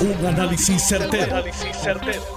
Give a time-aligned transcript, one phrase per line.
[0.00, 1.44] Un análisis certero,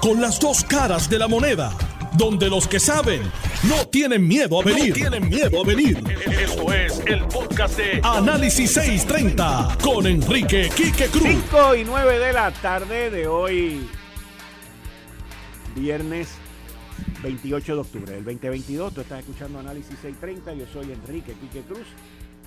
[0.02, 1.72] Con las dos caras de la moneda.
[2.18, 3.22] Donde los que saben
[3.64, 4.94] no tienen miedo a venir.
[4.94, 5.98] tienen miedo a venir.
[6.42, 11.24] Esto es el podcast de Análisis 630 con Enrique Quique Cruz.
[11.24, 13.88] 5 y 9 de la tarde de hoy.
[15.76, 16.28] Viernes
[17.24, 18.94] 28 de octubre del 2022.
[18.94, 20.54] Tú estás escuchando Análisis 630.
[20.54, 21.88] Yo soy Enrique Quique Cruz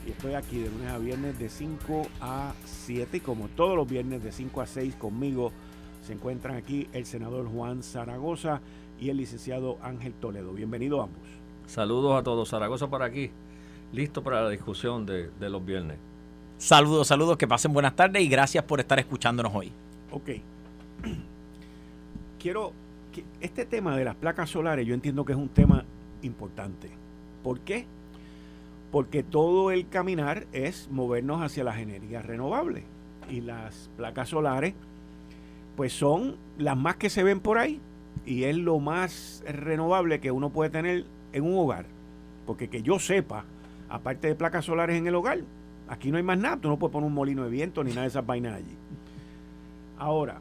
[0.07, 3.89] y estoy aquí de lunes a viernes de 5 a 7 y como todos los
[3.89, 5.53] viernes de 5 a 6 conmigo
[6.03, 8.61] se encuentran aquí el senador Juan Zaragoza
[9.01, 10.53] y el licenciado Ángel Toledo.
[10.53, 11.23] Bienvenidos ambos.
[11.67, 12.49] Saludos a todos.
[12.49, 13.33] Zaragoza por aquí,
[13.93, 15.99] listo para la discusión de, de los viernes.
[16.59, 19.73] Saludos, saludos, que pasen buenas tardes y gracias por estar escuchándonos hoy.
[20.13, 20.31] Ok.
[22.39, 22.73] Quiero
[23.13, 25.85] que este tema de las placas solares yo entiendo que es un tema
[26.23, 26.91] importante.
[27.43, 27.87] ¿Por qué?
[28.97, 32.83] Porque todo el caminar es movernos hacia las energías renovables.
[33.29, 34.73] Y las placas solares
[35.77, 37.79] pues son las más que se ven por ahí
[38.25, 41.85] y es lo más renovable que uno puede tener en un hogar.
[42.47, 43.45] Porque que yo sepa
[43.91, 45.41] aparte de placas solares en el hogar
[45.89, 46.57] aquí no hay más nada.
[46.57, 48.77] Tú no puedes poner un molino de viento ni nada de esas vainas allí.
[49.99, 50.41] Ahora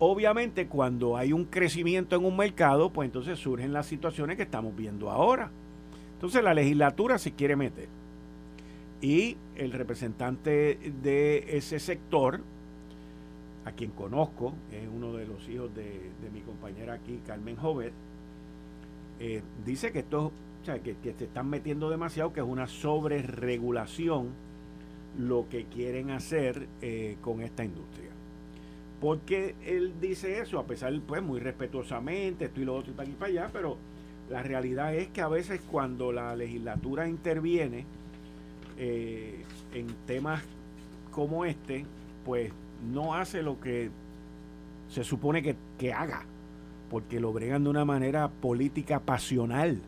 [0.00, 4.74] obviamente cuando hay un crecimiento en un mercado pues entonces surgen las situaciones que estamos
[4.74, 5.52] viendo ahora
[6.20, 7.88] entonces la legislatura se quiere meter.
[9.00, 12.42] Y el representante de ese sector,
[13.64, 17.94] a quien conozco, es uno de los hijos de, mi compañera aquí, Carmen Jovet,
[19.18, 20.26] eh, dice que esto,
[20.60, 24.28] o sea, que, se están metiendo demasiado, que es una sobreregulación
[25.18, 28.10] lo que quieren hacer eh, con esta industria.
[29.00, 33.08] Porque él dice eso, a pesar, pues, muy respetuosamente, esto y lo otro y para
[33.08, 33.78] aquí para allá, pero
[34.30, 37.84] la realidad es que a veces cuando la legislatura interviene
[38.78, 40.42] eh, en temas
[41.10, 41.84] como este,
[42.24, 42.52] pues
[42.92, 43.90] no hace lo que
[44.88, 46.22] se supone que, que haga,
[46.90, 49.80] porque lo bregan de una manera política pasional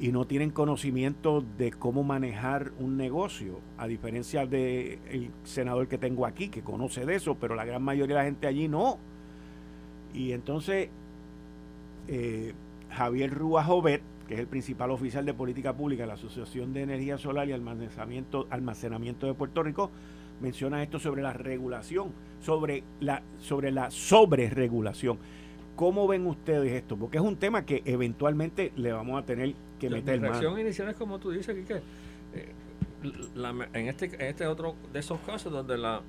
[0.00, 6.26] y no tienen conocimiento de cómo manejar un negocio, a diferencia del senador que tengo
[6.26, 8.98] aquí, que conoce de eso, pero la gran mayoría de la gente allí no.
[10.14, 10.88] Y entonces,
[12.08, 12.54] eh,
[12.90, 16.82] Javier Rúa Jovet, que es el principal oficial de política pública de la Asociación de
[16.82, 19.90] Energía Solar y Almacenamiento, Almacenamiento de Puerto Rico,
[20.40, 25.18] menciona esto sobre la regulación, sobre la, sobre la sobreregulación.
[25.76, 26.96] ¿Cómo ven ustedes esto?
[26.96, 30.88] Porque es un tema que eventualmente le vamos a tener que meter La reacción inicial
[30.88, 31.76] es como tú dices, que
[32.34, 32.52] eh,
[33.72, 36.02] en, este, en este otro de esos casos donde la,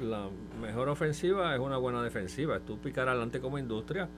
[0.00, 0.28] la
[0.60, 4.08] mejor ofensiva es una buena defensiva, es tú picar adelante como industria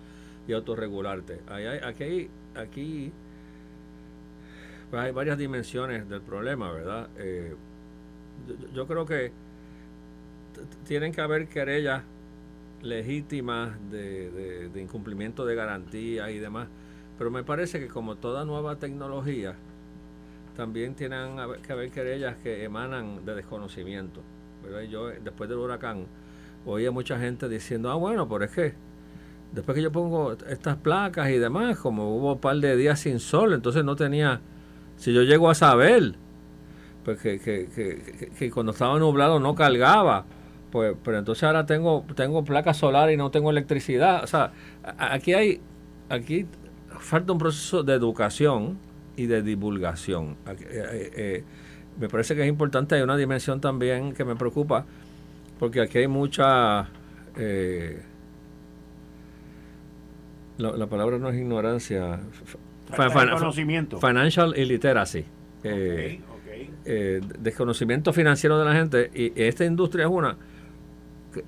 [0.47, 1.41] y autorregularte.
[1.49, 3.13] Hay, aquí, aquí
[4.91, 7.09] pues hay varias dimensiones del problema, ¿verdad?
[7.17, 7.55] Eh,
[8.75, 9.33] yo, creo que
[10.87, 12.03] tienen que haber querellas
[12.83, 16.69] legítimas de, de, incumplimiento de garantías y demás,
[17.17, 19.55] pero me parece que como toda nueva tecnología,
[20.57, 21.37] también tienen
[21.67, 24.21] que haber querellas que emanan de desconocimiento.
[24.91, 26.07] Yo, después del huracán,
[26.67, 28.75] oía mucha gente diciendo, ah, bueno, pero es que
[29.53, 33.21] después que yo pongo estas placas y demás, como hubo un par de días sin
[33.21, 34.41] sol, entonces no tenía,
[34.97, 36.15] si yo llego a saber,
[37.05, 40.25] pues que, que, que, cuando estaba nublado no cargaba,
[40.71, 44.53] pues pero entonces ahora tengo tengo placas solares y no tengo electricidad, o sea,
[44.99, 45.61] aquí hay
[46.09, 46.47] aquí
[46.99, 48.79] falta un proceso de educación
[49.17, 50.37] y de divulgación.
[50.47, 51.45] Eh, eh, eh,
[52.01, 54.87] me parece que es importante, hay una dimensión también que me preocupa,
[55.59, 56.89] porque aquí hay mucha
[60.59, 62.21] la, palabra no es ignorancia.
[62.95, 63.99] conocimiento.
[63.99, 65.25] Financial illiteracy.
[65.65, 66.21] Eh,
[66.85, 69.11] eh, desconocimiento financiero de la gente.
[69.15, 70.37] Y esta industria es una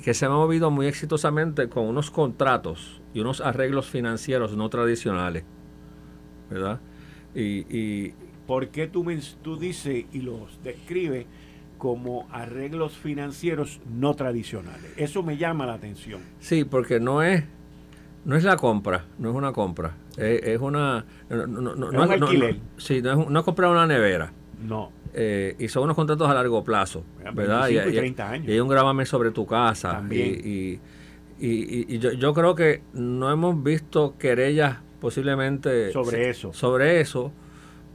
[0.02, 5.44] que, se ha movido muy exitosamente con unos contratos y unos arreglos financieros no tradicionales.
[6.50, 6.80] ¿Verdad?
[7.34, 8.12] Y,
[8.46, 9.06] ¿Por qué tú,
[9.42, 11.26] tú dices y los describes
[11.78, 14.92] como arreglos financieros no tradicionales?
[14.96, 16.20] Eso me llama la atención.
[16.40, 17.44] Sí, porque no es
[18.24, 19.94] no es la compra, no es una compra.
[20.16, 21.04] Es, una.
[21.28, 22.56] No, no, no, es un alquiler.
[22.76, 24.32] sí, no es, no es comprar una nevera.
[24.62, 24.90] No.
[25.12, 27.04] Eh, y son unos contratos a largo plazo,
[27.34, 27.68] ¿verdad?
[27.68, 28.48] Y, 30 años.
[28.48, 29.92] y, hay un gravamen sobre tu casa.
[29.92, 30.40] También.
[30.44, 30.80] Y,
[31.38, 36.52] y, yo, yo, creo que no hemos visto querellas posiblemente sobre eso.
[36.52, 37.32] Sobre eso,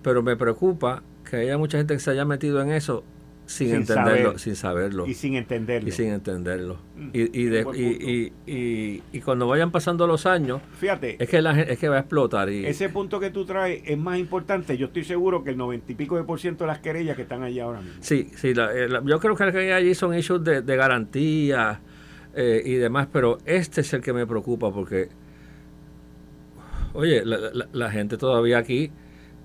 [0.03, 3.03] pero me preocupa que haya mucha gente que se haya metido en eso
[3.49, 5.07] sin, entenderlo, sin saberlo.
[5.07, 5.89] Y sin entenderlo.
[5.89, 6.77] Y sin entenderlo.
[6.95, 11.89] Mm, y, y, y, cuando vayan pasando los años, fíjate, es que, la, es que
[11.89, 12.51] va a explotar.
[12.51, 14.77] Y, ese punto que tú traes es más importante.
[14.77, 17.23] Yo estoy seguro que el noventa y pico de por ciento de las querellas que
[17.23, 17.97] están allí ahora mismo.
[18.01, 21.81] Sí, sí, eh, yo creo que las que hay allí son issues de, de garantía.
[22.35, 25.09] eh, y demás, pero este es el que me preocupa porque,
[26.93, 28.91] oye, la, gente todavía aquí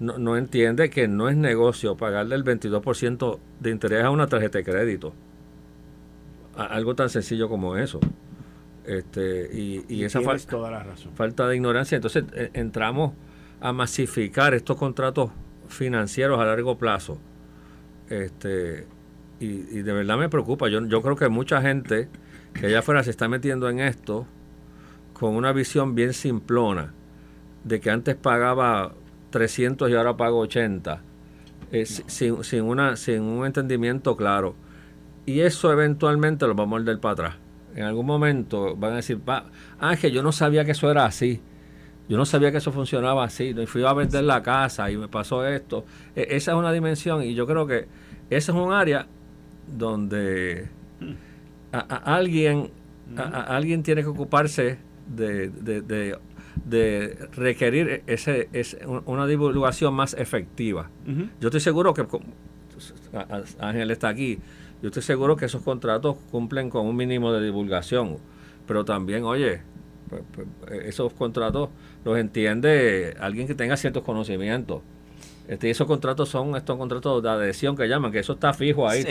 [0.01, 4.59] no, no, entiende que no es negocio pagarle el 22% de interés a una tarjeta
[4.59, 5.13] de crédito.
[6.57, 8.01] algo tan sencillo como eso.
[8.85, 11.13] Este, y, y, esa toda la razón.
[11.15, 11.97] falta de ignorancia.
[11.97, 13.13] Entonces eh, entramos
[13.61, 15.31] a masificar estos contratos
[15.69, 17.19] financieros a largo plazo.
[18.11, 18.87] Este,
[19.41, 20.69] y, y de verdad me preocupa.
[20.69, 22.09] Yo, yo creo que mucha gente
[22.53, 24.27] que allá afuera se está metiendo en esto
[25.15, 26.93] con una visión bien simplona
[27.65, 28.93] de que antes pagaba
[29.35, 31.03] 300 y ahora pago 80,
[31.73, 34.55] eh, sin, sin, una, sin un entendimiento claro.
[35.27, 37.35] Y eso eventualmente lo vamos a morder para atrás.
[37.75, 39.21] En algún momento van a decir,
[39.81, 41.41] Ángel, yo no sabía que eso era así.
[42.09, 43.53] Yo no sabía que eso funcionaba así.
[43.67, 45.85] Fui a vender la casa y me pasó esto.
[46.15, 47.89] E, esa es una dimensión y yo creo que
[48.31, 49.09] esa es un área
[49.67, 50.69] donde
[51.73, 52.71] alguien,
[53.17, 54.79] alguien tiene que ocuparse
[55.09, 56.17] de,
[57.33, 58.49] requerir ese,
[59.07, 60.91] una divulgación más efectiva.
[61.41, 62.07] Yo estoy seguro que,
[63.61, 64.39] Ángel está aquí,
[64.83, 68.19] yo estoy seguro que esos contratos cumplen con un mínimo de divulgación,
[68.67, 69.63] pero también, oye,
[70.09, 71.71] pues, pues, esos contratos
[72.05, 74.83] los entiende alguien que tenga ciertos conocimientos.
[75.47, 79.05] Este, esos contratos son estos contratos de adhesión que llaman, que eso está fijo ahí.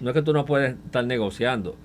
[0.00, 1.76] no, es que, tú no puedes estar negociando.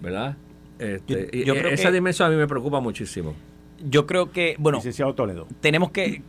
[0.00, 0.36] ¿verdad?
[0.78, 3.34] Este, yo, creo esa dimensión a mí me preocupa muchísimo.
[3.82, 4.80] Yo creo que, bueno,
[5.16, 5.46] Toledo.
[5.60, 6.22] tenemos que,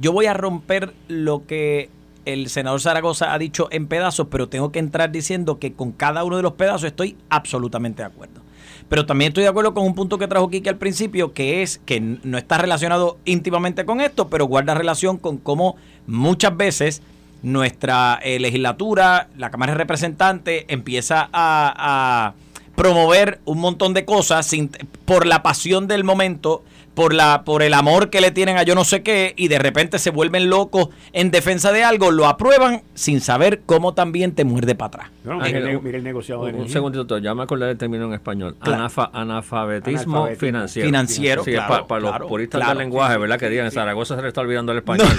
[0.00, 1.88] yo voy a romper lo que
[2.24, 6.24] el senador Zaragoza ha dicho en pedazos, pero tengo que entrar diciendo que con cada
[6.24, 8.40] uno de los pedazos estoy absolutamente de acuerdo.
[8.88, 11.80] Pero también estoy de acuerdo con un punto que trajo Kiki al principio, que es
[11.84, 15.76] que no está relacionado íntimamente con esto, pero guarda relación con cómo
[16.06, 17.02] muchas veces
[17.42, 22.34] nuestra eh, legislatura, la Cámara de Representantes, empieza a
[22.76, 24.70] promover un montón de cosas sin,
[25.04, 26.62] por la pasión del momento,
[26.96, 29.58] por, la, por el amor que le tienen a yo no sé qué, y de
[29.58, 34.44] repente se vuelven locos en defensa de algo, lo aprueban sin saber cómo también te
[34.44, 35.10] muerde para atrás.
[35.24, 38.56] mira el negociado Un segundito, ya me acordé del término en español.
[38.60, 40.86] analfabetismo, financiero.
[40.86, 41.44] Financiero,
[41.86, 43.38] para, los puristas del lenguaje, ¿verdad?
[43.38, 45.08] Que digan, en Zaragoza se le está olvidando el español.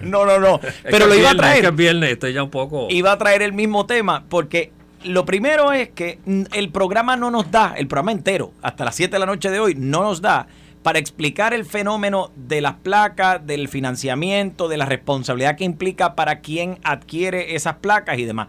[0.00, 0.60] No, no, no.
[0.84, 1.64] Pero lo iba a traer.
[1.64, 2.88] Es viernes, estoy ya un poco...
[2.90, 4.72] Iba a traer el mismo tema, porque
[5.04, 6.18] lo primero es que
[6.52, 9.60] el programa no nos da, el programa entero, hasta las 7 de la noche de
[9.60, 10.48] hoy, no nos da
[10.82, 16.40] para explicar el fenómeno de las placas, del financiamiento, de la responsabilidad que implica para
[16.40, 18.48] quien adquiere esas placas y demás.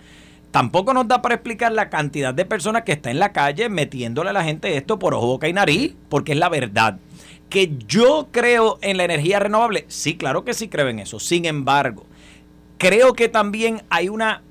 [0.51, 4.31] Tampoco nos da para explicar la cantidad de personas que está en la calle metiéndole
[4.31, 6.98] a la gente esto por ojo, boca y nariz, porque es la verdad.
[7.50, 11.19] Que yo creo en la energía renovable, sí, claro que sí creo en eso.
[11.19, 12.06] Sin embargo,
[12.78, 14.42] creo que también hay una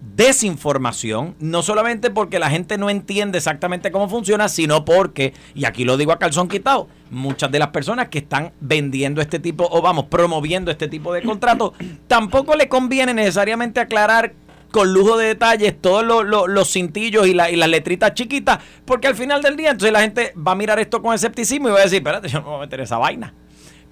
[0.00, 5.84] desinformación, no solamente porque la gente no entiende exactamente cómo funciona, sino porque, y aquí
[5.84, 9.82] lo digo a calzón quitado, muchas de las personas que están vendiendo este tipo o
[9.82, 11.72] vamos, promoviendo este tipo de contratos,
[12.06, 14.34] tampoco le conviene necesariamente aclarar
[14.70, 19.42] con lujo de detalles todos los, cintillos y, y, las letritas chiquitas, porque al final
[19.42, 21.98] del día entonces la gente va a mirar esto con escepticismo y va a decir,
[21.98, 23.32] espérate, yo no voy a meter esa vaina.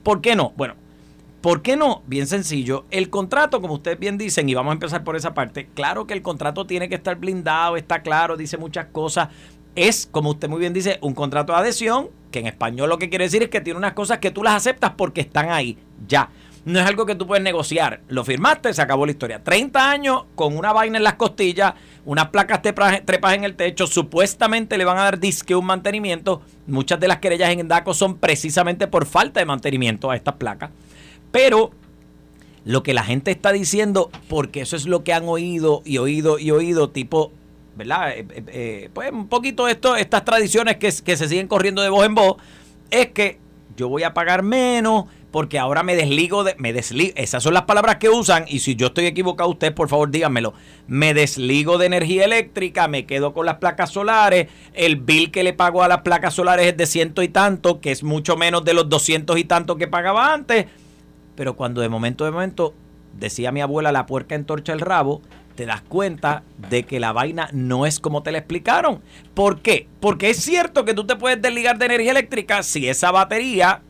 [0.03, 0.53] ¿Por qué no?
[0.57, 0.75] Bueno,
[1.41, 2.03] ¿Por qué no?
[2.07, 2.87] Bien sencillo.
[2.91, 6.15] El contrato, como ustedes bien dicen, y vamos a empezar por esa parte, claro que
[6.15, 9.29] el contrato tiene que estar blindado, está claro, dice muchas cosas.
[9.77, 13.11] Es, como usted muy bien dice, un contrato de adhesión, que en español lo que
[13.11, 16.31] quiere decir es que tiene unas cosas que tú las aceptas porque están ahí, ya.
[16.65, 18.01] No es algo que tú puedes negociar.
[18.09, 19.45] Lo firmaste, se acabó la historia.
[19.45, 24.77] 30 años con una vaina en las costillas, unas placas trepas en el techo, supuestamente
[24.77, 26.43] le van a dar disque un mantenimiento.
[26.67, 30.71] Muchas de las querellas en DACO son precisamente por falta de mantenimiento a estas placas.
[31.37, 31.71] Pero
[32.65, 36.39] lo que la gente está diciendo, porque eso es lo que han oído y oído
[36.39, 37.31] y oído, tipo,
[37.77, 38.13] ¿verdad?
[38.13, 42.07] Eh, eh, eh, pues un poquito esto, estas tradiciones que, se siguen corriendo de voz
[42.07, 42.37] en voz,
[42.91, 43.39] es que
[43.77, 47.65] yo voy a pagar menos porque ahora me desligo de me desligo, esas son las
[47.65, 50.55] palabras que usan y si yo estoy equivocado usted por favor díganmelo.
[50.87, 55.53] Me desligo de energía eléctrica, me quedo con las placas solares, el bill que le
[55.53, 58.73] pago a las placas solares es de ciento y tanto, que es mucho menos de
[58.73, 60.67] los doscientos y tanto que pagaba antes
[61.37, 62.75] pero cuando de momento de momento,
[63.19, 65.23] decía mi abuela, la puerca entorcha el rabo,
[65.55, 69.03] te das cuenta de que la vaina no es como te la explicaron.
[69.35, 69.89] ¿Por qué?
[70.01, 73.83] Porque es cierto que tú te puedes desligar de energía eléctrica si esa batería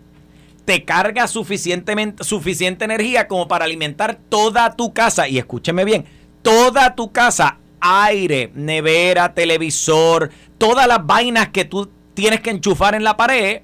[0.64, 5.28] te carga suficientemente, suficiente energía como para alimentar toda tu casa.
[5.28, 6.06] Y escúcheme bien,
[6.42, 13.04] toda tu casa, aire, nevera, televisor, todas las vainas que tú tienes que enchufar en
[13.04, 13.62] la pared,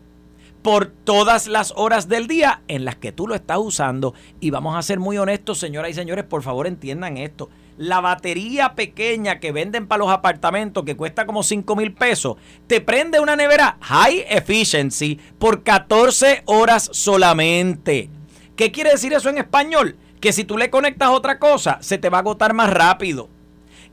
[0.63, 4.15] por todas las horas del día en las que tú lo estás usando.
[4.41, 7.51] Y vamos a ser muy honestos, señoras y señores, por favor entiendan esto.
[7.79, 12.81] la batería pequeña que venden para los apartamentos que cuesta como 5 mil pesos, te
[12.81, 18.11] prende una nevera high efficiency por 14 horas solamente.
[18.55, 19.97] ¿Qué quiere decir eso en español?
[20.21, 23.29] Que si tú le conectas otra cosa, se te va a agotar más rápido.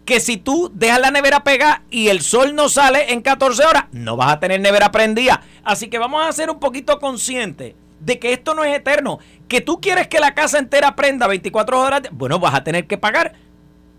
[0.09, 3.83] Que si tú dejas la nevera pegada y el sol no sale en 14 horas,
[3.91, 5.43] no vas a tener nevera prendida.
[5.63, 9.19] Así que vamos a ser un poquito conscientes de que esto no es eterno.
[9.47, 12.97] Que tú quieres que la casa entera prenda 24 horas, bueno, vas a tener que
[12.97, 13.35] pagar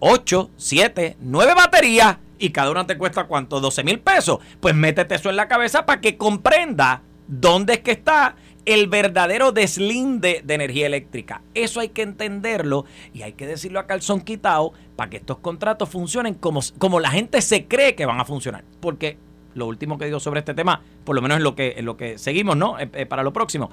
[0.01, 4.41] 8, 7, 9 baterías y cada una te cuesta cuánto, 12 mil pesos.
[4.59, 8.35] Pues métete eso en la cabeza para que comprenda dónde es que está
[8.67, 11.43] el verdadero deslinde de energía eléctrica.
[11.55, 15.89] Eso hay que entenderlo y hay que decirlo a calzón quitado para que estos contratos
[15.89, 18.65] funcionen como, como la gente se cree que van a funcionar.
[18.81, 19.17] Porque
[19.55, 22.19] lo último que digo sobre este tema, por lo menos en lo que, lo que
[22.19, 22.79] seguimos, ¿no?
[22.79, 23.71] Eh, eh, para lo próximo.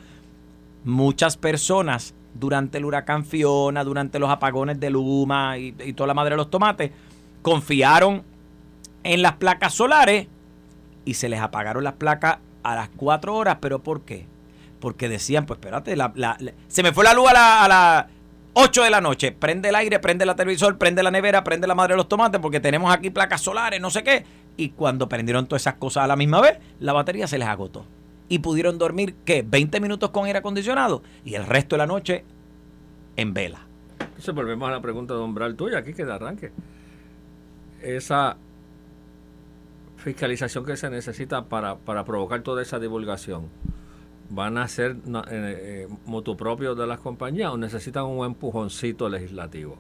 [0.84, 6.32] Muchas personas durante el huracán Fiona, durante los apagones de Luma y, toda la madre
[6.32, 6.92] de los tomates,
[7.42, 8.24] confiaron
[9.04, 10.28] en las placas solares
[11.06, 13.58] y se les apagaron las placas a las 4 horas.
[13.60, 14.28] ¿Pero por qué?
[14.80, 15.96] Porque decían, pues espérate,
[16.68, 18.08] se me fue la luz a las a la
[18.60, 19.32] 8 de la noche.
[19.32, 22.42] Prende el aire, prende la televisor, prende la nevera, prende la madre de los tomates
[22.42, 24.26] porque tenemos aquí placas solares, no sé qué.
[24.58, 27.86] Y cuando prendieron todas esas cosas a la misma vez, la batería se les agotó.
[28.30, 29.46] Y pudieron dormir, ¿qué?
[29.48, 32.26] 20 minutos con aire acondicionado y el resto de la noche
[33.16, 33.68] en vela.
[34.00, 36.52] Entonces volvemos a la pregunta de Umbral tuya, aquí que de arranque.
[37.84, 38.38] Esa
[39.98, 43.50] fiscalización que se necesita para, para provocar toda esa divulgación
[44.30, 44.98] van a ser
[45.30, 49.78] eh, eh propios de las compañías o necesitan un empujoncito legislativo.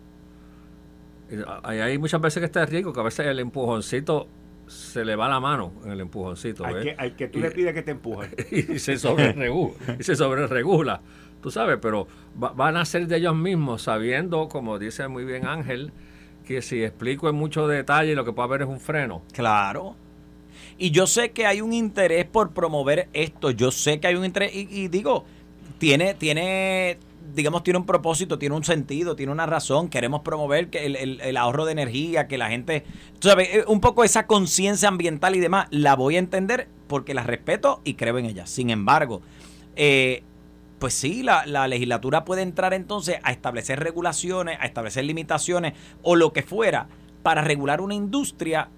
[1.63, 4.27] Hay, muchas veces que está rico que a veces el empujoncito
[4.67, 6.65] se le va la mano en el empujoncito.
[6.65, 8.29] Hay, que, hay que tú le pides que te empuje.
[8.73, 9.75] y se sobreregula.
[9.99, 11.01] y se sobreregula.
[11.41, 15.91] Tú sabes, pero van a ser de ellos mismos, sabiendo, como dice muy bien Ángel,
[16.45, 19.23] que si explico en mucho detalle lo que puede haber es un freno.
[19.33, 19.95] Claro.
[20.77, 23.51] Y yo sé que hay un interés por promover esto.
[23.51, 24.51] Yo sé que hay un interés.
[24.53, 25.25] Y, digo,
[25.79, 26.99] tiene, tiene,
[27.33, 29.89] digamos, tiene un propósito, tiene un sentido, tiene una razón.
[29.89, 32.85] Queremos promover que el, ahorro de energía, que la gente.
[33.19, 37.23] Sabes, eh, un poco esa conciencia ambiental y demás, la voy a entender porque la
[37.23, 38.45] respeto y creo en ella.
[38.45, 39.21] Sin embargo,
[39.75, 40.21] eh,
[40.77, 46.15] pues sí, la, la, legislatura puede entrar entonces a establecer regulaciones, a establecer limitaciones o
[46.15, 46.87] lo que fuera
[47.23, 48.69] para regular una industria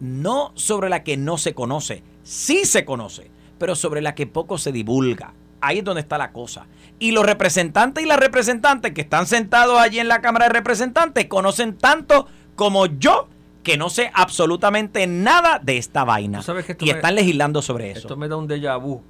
[0.00, 4.58] no sobre la que no se conoce, sí se conoce, pero sobre la que poco
[4.58, 5.34] se divulga.
[5.60, 6.66] Ahí es donde está la cosa.
[7.00, 11.26] Y los representantes y las representantes que están sentados allí en la Cámara de Representantes
[11.26, 13.28] conocen tanto como yo
[13.62, 16.40] que no sé absolutamente nada de esta vaina.
[16.80, 18.00] y están legislando sobre eso.
[18.00, 19.02] Esto me da un déjà vu.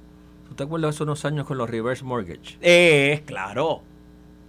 [0.47, 2.57] ¿Tú te acuerdas hace unos años con los reverse mortgage?
[2.61, 3.83] Eh, claro.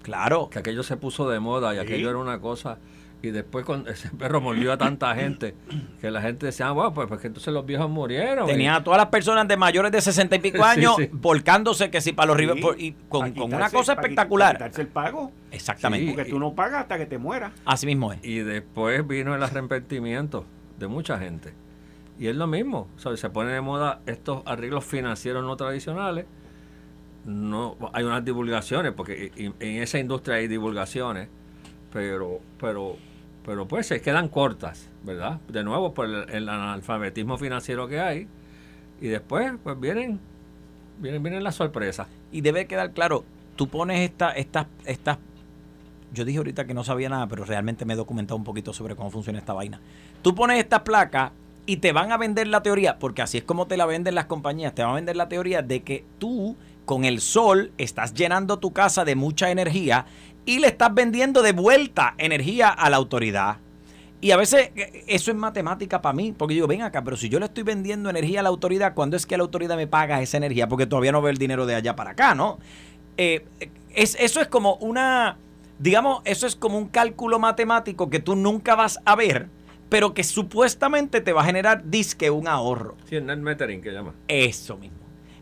[0.03, 0.49] Claro.
[0.51, 2.79] Que aquello se puso de moda y aquello era una cosa
[3.23, 5.55] y después con ese perro mordió a tanta gente
[6.01, 8.47] que la gente decía, bueno, ah, pues, pues que entonces los viejos murieron.
[8.47, 12.13] Tenía a todas las personas de mayores de 60 y pico años volcándose que si
[12.13, 12.41] para los
[12.79, 14.55] y con, una cosa espectacular.
[14.55, 15.33] Para quitarse el pago.
[15.51, 16.13] Exactamente.
[16.13, 17.53] porque tú no pagas hasta que te mueras.
[17.65, 18.21] Así mismo es.
[18.23, 20.47] Y después vino el arrepentimiento
[20.79, 21.53] de mucha gente.
[22.19, 22.89] Y es lo mismo.
[22.97, 26.25] se pone de moda estos arreglos financieros no tradicionales.
[27.27, 31.29] No, hay unas divulgaciones, porque en esa industria hay divulgaciones,
[31.93, 32.97] pero, pero
[33.51, 35.41] pero pues se quedan cortas, ¿verdad?
[35.49, 38.29] De nuevo por el, analfabetismo financiero que hay
[39.01, 40.21] y después pues vienen
[41.01, 42.07] vienen vienen las sorpresas.
[42.31, 43.25] Y debe quedar claro,
[43.57, 45.19] tú pones esta estas estas
[46.13, 48.95] yo dije ahorita que no sabía nada, pero realmente me he documentado un poquito sobre
[48.95, 49.81] cómo funciona esta vaina.
[50.23, 51.33] Tú pones esta placa
[51.67, 54.27] y te van a vender la teoría, porque así es como te la venden las
[54.27, 58.61] compañías, te van a vender la teoría de que tú con el sol estás llenando
[58.61, 60.07] tu casa de mucha energía
[60.45, 63.59] y le estás vendiendo de vuelta energía a la autoridad.
[64.21, 67.17] Y a veces eh, eso es matemática para mí, porque yo digo, ven acá, pero
[67.17, 69.87] si yo le estoy vendiendo energía a la autoridad, ¿cuándo es que la autoridad me
[69.87, 70.69] paga esa energía?
[70.69, 72.59] Porque todavía no veo el dinero de allá para acá, ¿no?
[73.17, 73.47] Eh,
[73.95, 75.39] es, eso es como una,
[75.79, 79.49] digamos, eso es como un cálculo matemático que tú nunca vas a ver,
[79.89, 82.97] pero que supuestamente te va a generar disque un ahorro.
[83.09, 84.15] Sí, el net metering que llama.
[84.29, 85.00] Eso mismo.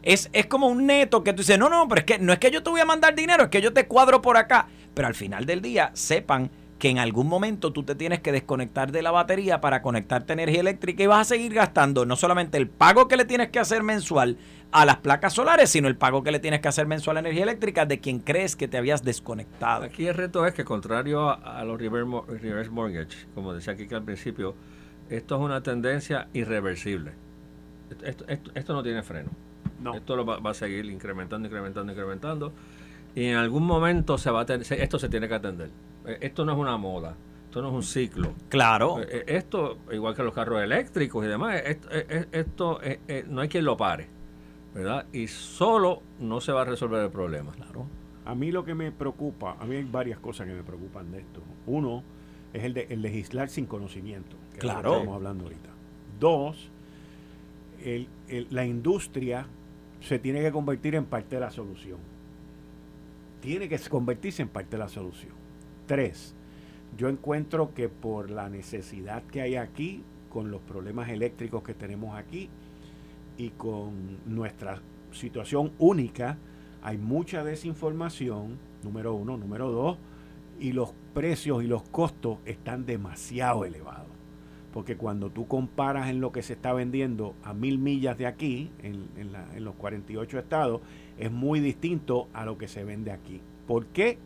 [0.09, 2.39] Es, es como un neto que tú dices, no, no, pero es que no es
[2.39, 4.67] que yo te voy a mandar dinero, es que yo te cuadro por acá.
[4.95, 8.91] Pero al final del día, sepan que en algún momento tú te tienes que desconectar
[8.91, 12.57] de la batería para conectarte a energía eléctrica y vas a seguir gastando no solamente
[12.57, 14.39] el pago que le tienes que hacer mensual
[14.73, 17.43] a las placas solares, sino el pago que le tienes que hacer mensual a energía
[17.43, 19.85] eléctrica de quien crees que te habías desconectado.
[19.85, 24.05] Aquí el reto es que contrario a, los reverse mortgage, como decía aquí que al
[24.05, 24.55] principio,
[25.11, 27.13] esto es una tendencia irreversible.
[28.55, 29.31] Esto, no tiene freno.
[29.95, 32.53] Esto lo va, va, a seguir incrementando, incrementando, incrementando
[33.15, 35.71] y en algún momento se va a esto se tiene que atender.
[36.07, 38.33] Eh, esto no es una moda, esto esto no es un ciclo.
[38.49, 39.01] Claro.
[39.01, 42.81] Eh, eh, esto, igual que los carros eléctricos y demás, esto, esto
[43.29, 44.07] no hay quien lo pare,
[44.75, 45.07] ¿verdad?
[45.13, 47.53] Y solo no se va a resolver el problema.
[47.53, 47.87] Claro.
[48.25, 51.21] A mí lo que me preocupa, a mí hay varias cosas que me preocupan de
[51.21, 51.43] esto.
[51.67, 52.05] Uno
[52.53, 54.93] es el de el legislar sin conocimiento, que claro.
[54.93, 55.71] estamos hablando ahorita.
[56.21, 56.71] Dos,
[58.51, 59.47] la industria
[60.01, 61.99] se tiene que convertir en parte de la solución.
[63.41, 65.33] Tiene que convertirse en parte de la solución.
[65.87, 66.35] Tres,
[66.97, 72.17] yo encuentro que por la necesidad que hay aquí, con los problemas eléctricos que tenemos
[72.17, 72.49] aquí
[73.37, 76.37] y con nuestra situación única,
[76.83, 79.37] hay mucha desinformación, número uno.
[79.37, 79.99] Número dos,
[80.61, 84.18] y los precios y los costos están demasiado elevados.
[84.79, 88.71] Porque cuando tú comparas en lo que se está vendiendo a mil millas de aquí,
[88.81, 90.83] en, en, los 48 estados,
[91.19, 93.41] es muy distinto a lo que se vende aquí.
[93.67, 94.19] ¿Por qué?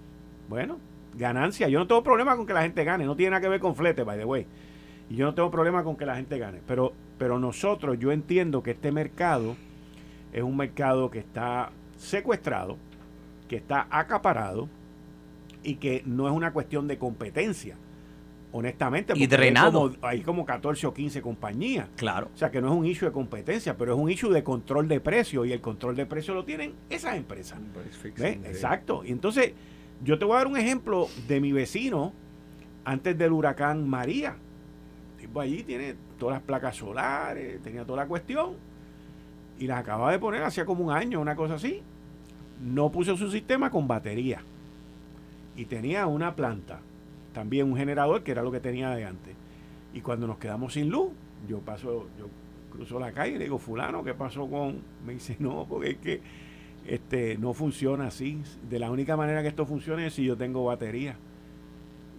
[0.51, 0.77] Bueno,
[1.15, 1.71] ganancia.
[1.71, 3.07] Yo no tengo problema con que la gente gane.
[3.07, 4.47] No tiene nada que ver con flete, by the way.
[5.09, 6.61] Y yo no tengo problema con que la gente gane.
[6.67, 9.57] Pero, pero nosotros, yo entiendo que este mercado
[10.35, 12.77] es un mercado que está secuestrado,
[13.49, 14.69] que está acaparado
[15.63, 17.79] y que no es una cuestión de competencia
[18.53, 19.15] honestamente.
[19.17, 19.93] Y drenado.
[20.03, 21.89] Hay como, 14 o 15 compañías.
[21.97, 22.29] Claro.
[22.33, 24.89] O sea que no es un issue de competencia, pero es un issue de control
[24.89, 27.59] de precio y el control de precio lo tienen esas empresas.
[28.19, 29.03] Exacto.
[29.05, 29.53] Y entonces,
[30.05, 32.13] yo te voy a dar un ejemplo de mi vecino
[32.85, 34.37] antes del huracán María.
[35.19, 38.55] tipo allí tiene todas las placas solares, tenía toda la cuestión
[39.59, 41.83] y las acaba de poner hacía como un año, una cosa así.
[42.61, 44.43] No puso su sistema con batería
[45.57, 46.81] y tenía una planta
[47.33, 49.35] también un generador que era lo que tenía de antes.
[49.95, 51.11] Y cuando nos quedamos sin luz,
[51.49, 52.29] yo paso, yo
[52.71, 54.81] cruzo la calle y le digo, fulano, ¿qué pasó con?
[55.05, 56.21] Me dice, no, porque es que
[56.87, 58.41] este, no funciona así.
[58.69, 61.17] De la única manera que esto funcione es si yo tengo batería.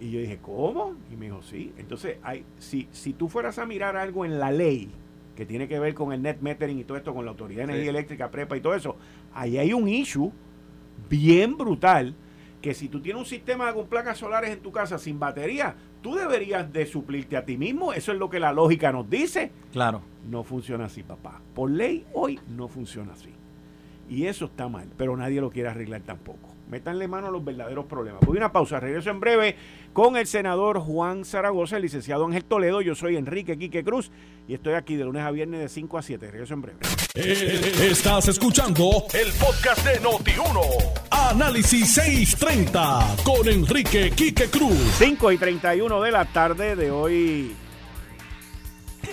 [0.00, 0.94] Y yo dije, ¿cómo?
[1.12, 1.72] Y me dijo, sí.
[1.78, 4.90] Entonces, hay, si, si tú fueras a mirar algo en la ley
[5.36, 7.72] que tiene que ver con el net metering y todo esto, con la Autoridad de
[7.72, 8.96] Energía Eléctrica, PREPA y todo eso,
[9.34, 10.30] ahí hay un issue
[11.08, 12.14] bien brutal
[12.64, 16.14] que si tú tienes un sistema con placas solares en tu casa sin batería, tú
[16.14, 17.92] deberías de suplirte a ti mismo.
[17.92, 19.52] Eso es lo que la lógica nos dice.
[19.70, 20.00] Claro.
[20.30, 21.42] No funciona así, papá.
[21.54, 23.28] Por ley hoy no funciona así.
[24.08, 26.53] Y eso está mal, pero nadie lo quiere arreglar tampoco.
[26.68, 28.20] Métanle mano a los verdaderos problemas.
[28.24, 29.56] Voy a una pausa, regreso en breve
[29.92, 32.80] con el senador Juan Zaragoza, el licenciado Ángel Toledo.
[32.80, 34.10] Yo soy Enrique Quique Cruz
[34.48, 36.30] y estoy aquí de lunes a viernes de 5 a 7.
[36.30, 36.78] Regreso en breve.
[37.14, 40.60] Eh, estás escuchando el podcast de Noti1.
[41.10, 44.76] Análisis 630 con Enrique Quique Cruz.
[44.98, 47.54] 5 y 31 de la tarde de hoy,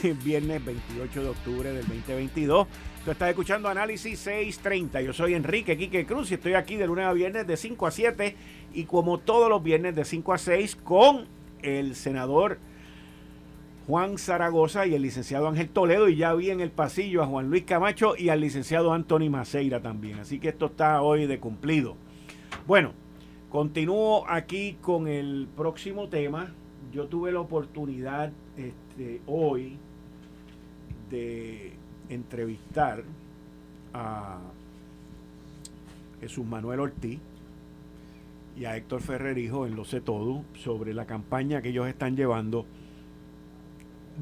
[0.23, 2.67] viernes 28 de octubre del 2022.
[3.03, 5.01] Tú estás escuchando Análisis 630.
[5.01, 7.89] Yo soy Enrique Quique Cruz y estoy aquí de lunes a viernes de 5 a
[7.89, 8.35] 7
[8.75, 11.25] y como todos los viernes de 5 a 6 con
[11.63, 12.59] el senador
[13.87, 17.49] Juan Zaragoza y el licenciado Ángel Toledo y ya vi en el pasillo a Juan
[17.49, 20.19] Luis Camacho y al licenciado Anthony Maceira también.
[20.19, 21.95] Así que esto está hoy de cumplido.
[22.67, 22.93] Bueno,
[23.49, 26.53] continúo aquí con el próximo tema.
[26.93, 29.79] Yo tuve la oportunidad este, hoy
[31.09, 31.80] de
[32.13, 33.03] entrevistar
[33.93, 34.39] a
[36.19, 37.19] Jesús Manuel Ortiz
[38.57, 42.65] y a Héctor Ferrerijo en Lo sé todo sobre la campaña que ellos están llevando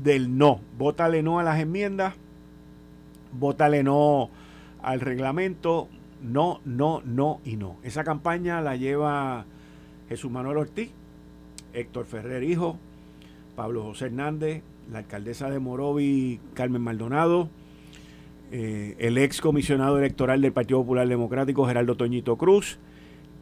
[0.02, 0.62] del no.
[0.78, 2.16] Vótale no a las enmiendas,
[3.32, 4.30] vótale no
[4.82, 5.90] al reglamento,
[6.22, 7.78] no, no, no y no.
[7.84, 9.46] Esa campaña la lleva
[10.08, 10.92] Jesús Manuel Ortiz,
[11.74, 12.78] Héctor Ferrerijo,
[13.56, 17.50] Pablo José Hernández, la alcaldesa de Morovi, Carmen Maldonado,
[18.52, 22.80] eh, el ex comisionado electoral del Partido Popular Democrático, Geraldo Toñito Cruz,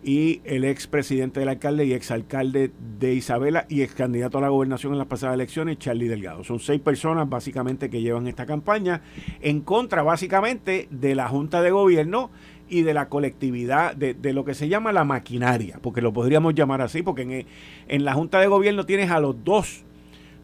[0.03, 4.41] y el ex presidente del alcalde y ex alcalde de Isabela y ex candidato a
[4.41, 6.43] la gobernación en las pasadas elecciones, Charlie Delgado.
[6.43, 9.01] Son seis personas básicamente que llevan esta campaña
[9.41, 12.29] en contra básicamente de la Junta de Gobierno
[12.69, 16.81] y de la colectividad, de, lo que se llama la maquinaria, porque lo podríamos llamar
[16.81, 17.45] así, porque en,
[17.87, 19.85] en la Junta de Gobierno tienes a los dos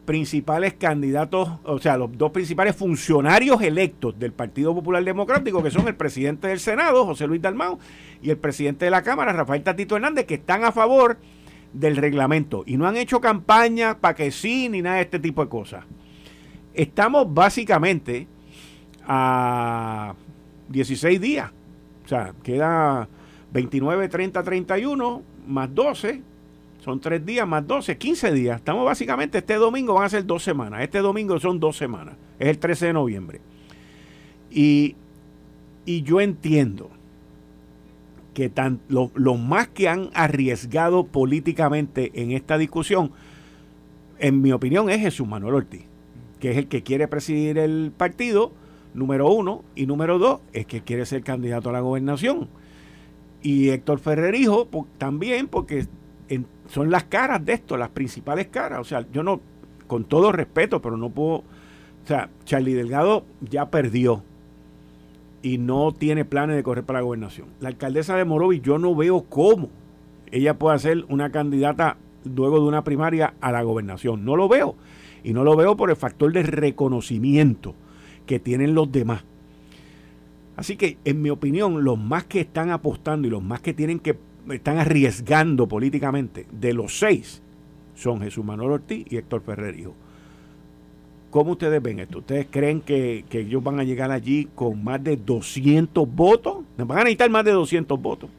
[0.05, 5.87] principales candidatos, o sea, los dos principales funcionarios electos del Partido Popular Democrático, que son
[5.87, 7.79] el presidente del Senado, José Luis Dalmau,
[8.21, 11.17] y el presidente de la Cámara, Rafael Tatito Hernández, que están a favor
[11.73, 15.43] del reglamento y no han hecho campaña para que sí ni nada de este tipo
[15.43, 15.85] de cosas.
[16.73, 18.27] Estamos básicamente
[19.07, 20.15] a
[20.69, 21.51] 16 días,
[22.05, 23.07] o sea, queda
[23.51, 26.32] 29, 30, 31 más 12
[26.83, 28.57] son tres días más 12, 15 días.
[28.57, 30.81] Estamos básicamente, este domingo van a ser dos semanas.
[30.81, 32.15] Este domingo son dos semanas.
[32.39, 33.41] Es el 13 de noviembre.
[34.51, 34.95] Y,
[35.85, 36.89] yo entiendo
[38.33, 38.51] que
[38.87, 43.11] los lo más que han arriesgado políticamente en esta discusión
[44.19, 45.83] en mi opinión, es Jesús Manuel Ortiz,
[46.39, 48.53] que es el que quiere presidir el partido,
[48.93, 52.47] número uno, y número dos, es que quiere ser candidato a la gobernación.
[53.41, 55.87] Y Héctor Ferrerijo también, porque
[56.73, 58.79] son las caras de esto, las principales caras.
[58.79, 59.41] O sea, yo no,
[59.85, 61.35] con todo respeto, pero no puedo.
[61.37, 64.23] O sea, Charlie Delgado ya perdió
[65.43, 67.49] y no tiene planes de correr para la gobernación.
[67.59, 69.69] La alcaldesa de Morovis, yo no veo cómo
[70.31, 74.25] ella puede ser una candidata luego de una primaria a la gobernación.
[74.25, 74.75] No lo veo.
[75.23, 77.75] Y no lo veo por el factor de reconocimiento
[78.25, 79.23] que tienen los demás.
[80.55, 83.99] Así que, en mi opinión, los más que están apostando y los más que tienen
[83.99, 84.17] que
[84.51, 87.43] están arriesgando políticamente de los seis
[87.95, 89.93] son Jesús Manuel Ortiz y Héctor Ferrer Hijo.
[91.29, 92.19] ¿Cómo ustedes ven esto?
[92.19, 96.57] ¿Ustedes creen que, ellos van a llegar allí con más de 200 votos?
[96.77, 98.29] Van a necesitar más de 200 votos.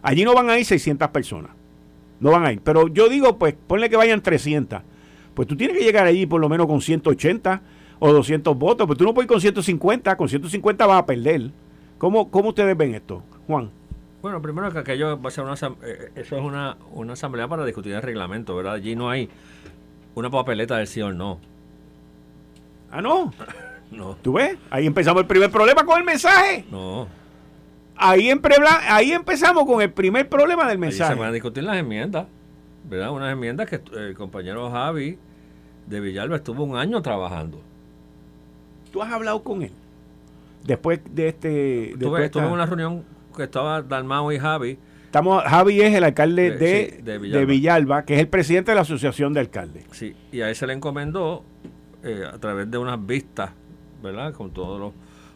[0.00, 1.50] Allí no van a ir 600 personas.
[2.20, 2.60] No van a ir.
[2.60, 4.82] Pero yo digo, pues, ponle que vayan 300.
[5.34, 7.62] Pues tú tienes que llegar allí por lo menos con 180
[7.98, 8.86] o 200 votos.
[8.86, 10.16] Pues tú no puedes ir con 150.
[10.16, 11.50] Con 150 vas a perder.
[11.98, 13.70] ¿Cómo, cómo ustedes ven esto, Juan?
[14.24, 17.62] Bueno, primero que aquello va a ser una, eh, eso es una, una asamblea para
[17.66, 18.72] discutir el reglamento, ¿verdad?
[18.72, 19.28] Allí no hay
[20.14, 21.40] una papeleta del sí o no.
[22.90, 23.34] Ah, no.
[23.92, 24.16] no.
[24.22, 24.56] ¿Tú ves?
[24.70, 26.64] Ahí empezamos el primer problema con el mensaje.
[26.70, 27.06] No.
[27.96, 28.30] Ahí,
[28.88, 31.12] ahí empezamos con el primer problema del mensaje.
[31.12, 32.26] se van a discutir las enmiendas,
[32.88, 33.10] ¿verdad?
[33.10, 35.18] Unas enmiendas que el compañero Javi
[35.86, 37.60] de Villalba estuvo un año trabajando.
[38.90, 39.72] ¿Tú has hablado con él?
[40.62, 41.94] Después de este...
[42.00, 44.78] Tuve, en una reunión que estaba Dalmao y Javi.
[45.06, 48.04] Estamos, Javi es el alcalde de, de, Villalba.
[48.04, 49.84] que es el presidente de la Asociación de Alcaldes.
[49.92, 51.44] Sí, y a él se le encomendó,
[52.02, 53.50] eh, a través de unas vistas,
[54.02, 54.32] ¿verdad?
[54.34, 54.92] Con todos los,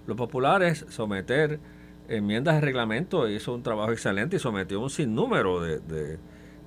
[0.06, 1.61] los populares, someter
[2.08, 6.18] enmiendas de reglamento, hizo un trabajo excelente y sometió un sinnúmero de,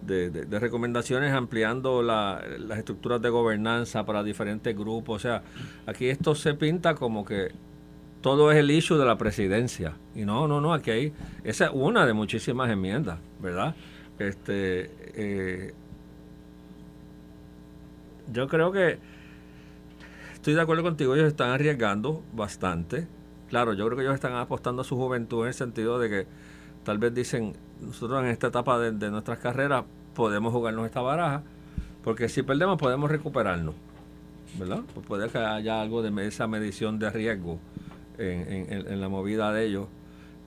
[0.02, 5.18] de, recomendaciones ampliando las estructuras de gobernanza para diferentes grupos.
[5.18, 5.44] O sea,
[5.86, 7.52] aquí esto se pinta como que
[8.22, 9.96] todo es el issue de la presidencia.
[10.16, 13.76] Y no, no, no, aquí hay, esa es una de muchísimas enmiendas, ¿verdad?
[14.20, 15.74] Este, eh,
[18.32, 19.00] yo creo que
[20.34, 23.08] estoy de acuerdo contigo, ellos están arriesgando bastante
[23.52, 26.28] Claro, yo creo que ellos están apostando a su juventud en el sentido de que
[26.86, 29.84] tal vez dicen, nosotros en esta etapa de, nuestras carreras
[30.16, 31.44] podemos jugarnos esta baraja,
[32.02, 33.76] porque si perdemos podemos recuperarnos,
[34.58, 34.84] ¿verdad?
[34.94, 37.60] Pues puede que haya algo de esa medición de riesgo
[38.18, 39.88] en, la movida de ellos.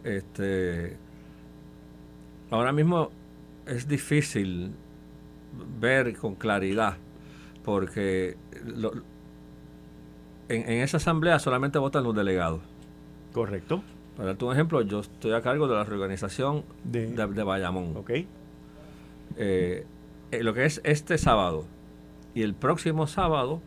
[0.04, 0.96] Este,
[2.50, 3.10] ahora mismo
[3.66, 4.72] es difícil
[5.80, 6.96] ver con claridad,
[7.64, 8.36] porque
[10.48, 12.60] en, en esa asamblea solamente votan los delegados.
[13.32, 13.82] Correcto.
[14.16, 17.96] Para darte un ejemplo, yo estoy a cargo de la reorganización de, de, Bayamón.
[17.96, 18.10] Ok.
[19.36, 19.86] Eh,
[20.30, 21.66] eh, lo que es este sábado
[22.34, 23.60] y el próximo sábado,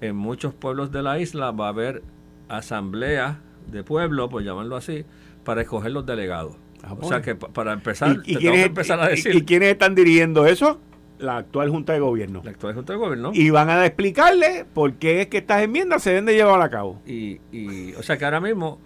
[0.00, 2.02] en muchos pueblos de la isla va a haber
[2.48, 5.04] asamblea de pueblo, por llamarlo así,
[5.44, 6.56] para escoger los delegados.
[6.82, 9.34] Ah, o sea que para empezar, ¿Y, empezar a decir.
[9.34, 10.80] ¿Y, quiénes están dirigiendo eso?
[11.18, 12.42] La actual Junta de Gobierno.
[12.44, 13.30] La actual Junta de Gobierno.
[13.32, 16.68] Y van a explicarle por qué es que estas enmiendas se deben de llevar a
[16.68, 17.00] cabo.
[17.06, 18.78] Y, y o sea que ahora mismo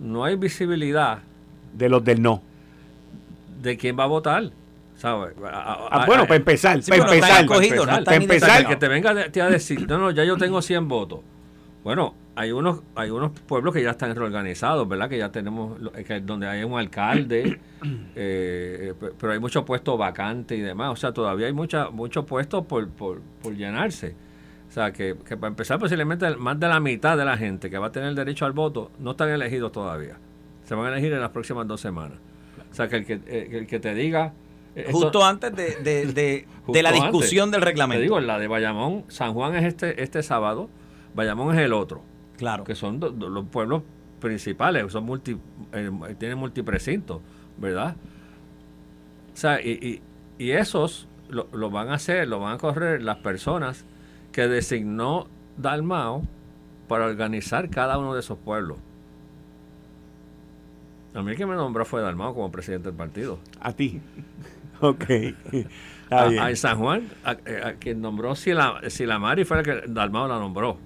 [0.00, 1.18] no hay visibilidad
[1.74, 2.42] de los del no.
[3.60, 4.50] De quién va a votar.
[4.96, 5.34] ¿sabes?
[5.44, 7.46] Ah, bueno, para empezar, para empezar,
[8.04, 11.20] para empezar, que te venga a decir, no, no, ya yo tengo 100 votos.
[11.82, 15.08] Bueno, hay unos hay unos pueblos que ya están reorganizados, ¿verdad?
[15.08, 15.78] Que ya tenemos,
[16.22, 17.60] donde hay un alcalde,
[18.14, 20.90] eh, pero hay muchos puestos vacantes y demás.
[20.92, 24.16] O sea, todavía hay mucha, muchos puestos por, por, por llenarse.
[24.68, 27.86] O sea, que, para empezar posiblemente más de la mitad de la gente que va
[27.86, 30.18] a tener el derecho al voto no están elegidos todavía.
[30.64, 32.18] Se van a elegir en las próximas dos semanas.
[32.72, 34.32] O sea, que el que, eh, el que te diga...
[34.74, 38.00] Eh, justo antes de, de, de, la discusión del reglamento.
[38.00, 40.68] Te digo, la de Bayamón, San Juan es este, este sábado,
[41.14, 42.02] Bayamón es el otro.
[42.36, 42.64] Claro.
[42.64, 43.82] Que son los pueblos
[44.20, 45.36] principales, son multi,
[45.72, 47.20] eh, tienen multiprecintos,
[47.58, 47.96] ¿verdad?
[49.32, 50.00] O sea, y,
[50.38, 53.84] y, esos lo, lo, van a hacer, lo van a correr las personas
[54.32, 56.22] que designó Dalmao
[56.88, 58.78] para organizar cada uno de esos pueblos.
[61.14, 63.38] A mí el que me nombró fue Dalmao como presidente del partido.
[63.60, 64.00] A ti.
[64.80, 65.04] ok.
[66.10, 67.34] A, San Juan, a,
[67.80, 70.78] quien nombró Silamari fue el que Dalmao la nombró.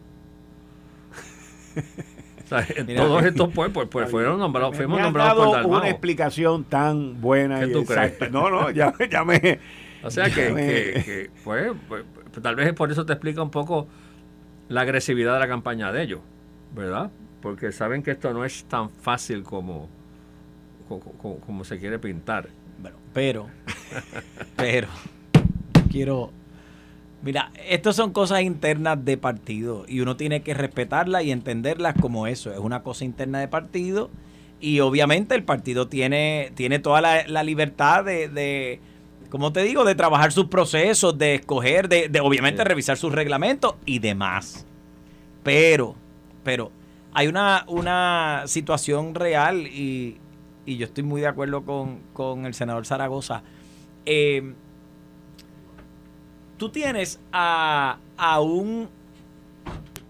[2.45, 5.81] o sea, en todos estos pueblos pues, fueron nombrados, fuimos nombrados por Dalmao.
[5.81, 8.19] una explicación tan buena y tú crees?
[8.31, 9.59] No, no, ya, ya me...
[10.03, 12.05] O sea que, que, que pues, pues
[12.41, 13.89] tal vez por eso te explica un poco
[14.69, 16.21] la agresividad de la campaña de ellos,
[16.75, 17.11] ¿verdad?
[17.41, 19.89] Porque saben que esto no es tan fácil como,
[21.47, 22.49] como, se quiere pintar.
[22.81, 23.49] Bueno, pero,
[24.57, 24.89] pero,
[25.91, 26.31] quiero
[27.23, 32.27] Mira, estas son cosas internas de partido y uno tiene que respetarlas y entenderlas como
[32.29, 32.53] eso.
[32.53, 34.09] Es una cosa interna de partido
[34.61, 38.81] y obviamente el partido tiene, tiene toda la, libertad de, de,
[39.31, 43.75] como te digo, de trabajar sus procesos, de escoger, de, de obviamente revisar sus reglamentos
[43.85, 44.65] y demás.
[45.43, 45.97] Pero,
[46.45, 46.71] pero
[47.13, 50.19] hay una, una situación real y,
[50.67, 53.43] y yo estoy muy de acuerdo con, con el senador Zaragoza.
[54.07, 54.55] Eh,
[56.59, 57.99] tú tienes a,
[58.43, 58.89] un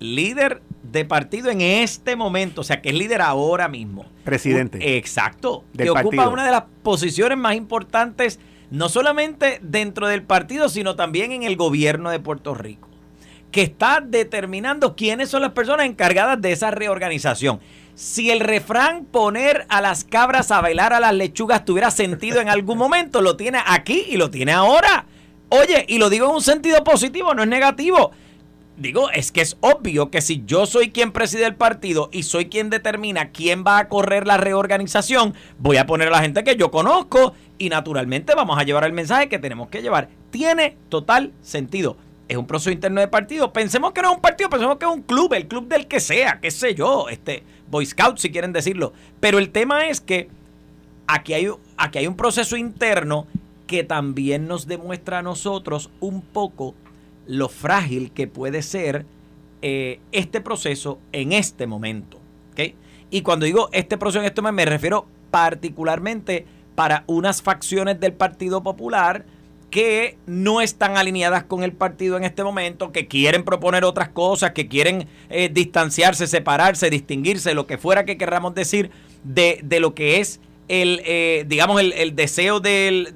[0.00, 4.06] líder de partido en este momento, o sea, que es líder ahora mismo.
[4.24, 4.96] Presidente.
[4.96, 5.64] exacto.
[5.76, 11.32] que ocupa una de las posiciones más importantes, no solamente dentro del partido, sino también
[11.32, 12.88] en el gobierno de Puerto Rico.
[13.52, 17.60] Que está determinando quiénes son las personas encargadas de esa reorganización.
[17.94, 22.48] Si el refrán poner a las cabras a bailar a las lechugas tuviera sentido en
[22.48, 25.06] algún momento, lo tiene aquí y lo tiene ahora.
[25.50, 28.10] Oye, y lo digo en un sentido positivo, no es negativo.
[28.76, 32.48] Digo, es que es obvio que si yo soy quien preside el partido y soy
[32.48, 36.54] quien determina quién va a correr la reorganización, voy a poner a la gente que
[36.54, 40.10] yo conozco y naturalmente vamos a llevar el mensaje que tenemos que llevar.
[40.30, 41.96] Tiene total sentido.
[42.28, 43.52] Es un proceso interno de partido.
[43.52, 45.98] Pensemos que no es un partido, pensemos que es un club, el club del que
[45.98, 48.92] sea, qué sé yo, este Boy Scout si quieren decirlo.
[49.18, 50.28] Pero el tema es que
[51.08, 53.26] aquí hay, aquí hay un proceso interno
[53.68, 56.74] que también nos demuestra a nosotros un poco
[57.26, 59.04] lo frágil que puede ser
[59.62, 62.18] eh, este proceso en este momento.
[63.10, 68.12] Y cuando digo este proceso en este momento, me refiero particularmente para unas facciones del
[68.12, 69.24] Partido Popular
[69.70, 74.52] que no están alineadas con el partido en este momento, que quieren proponer otras cosas,
[74.52, 78.90] que quieren eh, distanciarse, separarse, distinguirse, lo que fuera que querramos decir
[79.24, 83.14] de, lo que es el, eh, digamos, el deseo del,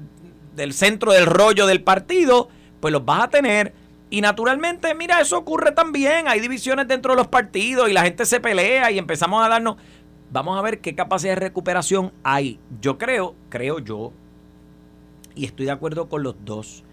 [0.55, 3.73] del centro del rollo del partido, pues los vas a tener.
[4.09, 6.27] Y naturalmente, mira, eso ocurre también.
[6.27, 9.77] Hay divisiones dentro de los partidos y la gente se pelea y empezamos a darnos...
[10.31, 12.59] Vamos a ver qué capacidad de recuperación hay.
[12.81, 14.13] Yo creo, creo yo,
[15.35, 16.83] y estoy de acuerdo con los dos.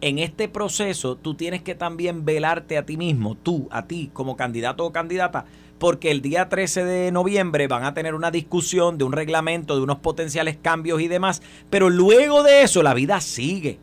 [0.00, 4.36] En este proceso tú tienes que también velarte a ti mismo, tú, a ti como
[4.36, 5.44] candidato o candidata,
[5.82, 9.82] porque el día 13 de noviembre van a tener una discusión de un reglamento, de
[9.82, 13.80] unos potenciales cambios y demás, pero luego de eso la vida sigue.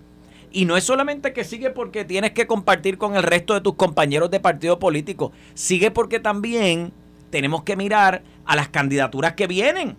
[0.49, 3.75] Y no es solamente que sigue porque tienes que compartir con el resto de tus
[3.75, 6.93] compañeros de partido político, sigue porque también
[7.31, 9.97] tenemos que mirar a las candidaturas que vienen.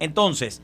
[0.00, 0.60] Entonces,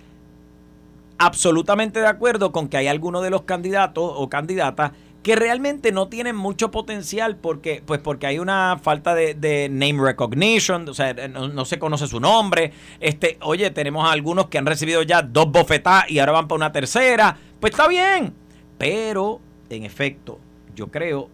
[1.19, 4.91] absolutamente de acuerdo con que hay algunos de los candidatos o candidatas
[5.25, 10.87] que realmente no tienen mucho potencial porque, pues porque hay una falta de, name recognition,
[10.87, 12.75] o sea, no, se conoce su nombre.
[13.01, 16.73] Este, oye, tenemos algunos que han recibido ya dos bofetadas y ahora van para una
[16.73, 17.39] tercera.
[17.59, 18.35] Pues está bien.
[18.77, 20.41] Pero, en efecto,
[20.77, 21.31] yo creo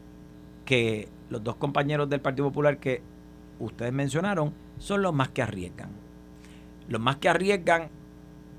[0.65, 3.03] que los dos compañeros del Partido Popular que
[3.59, 5.91] ustedes mencionaron son los más que arriesgan.
[6.87, 7.89] Los más que arriesgan,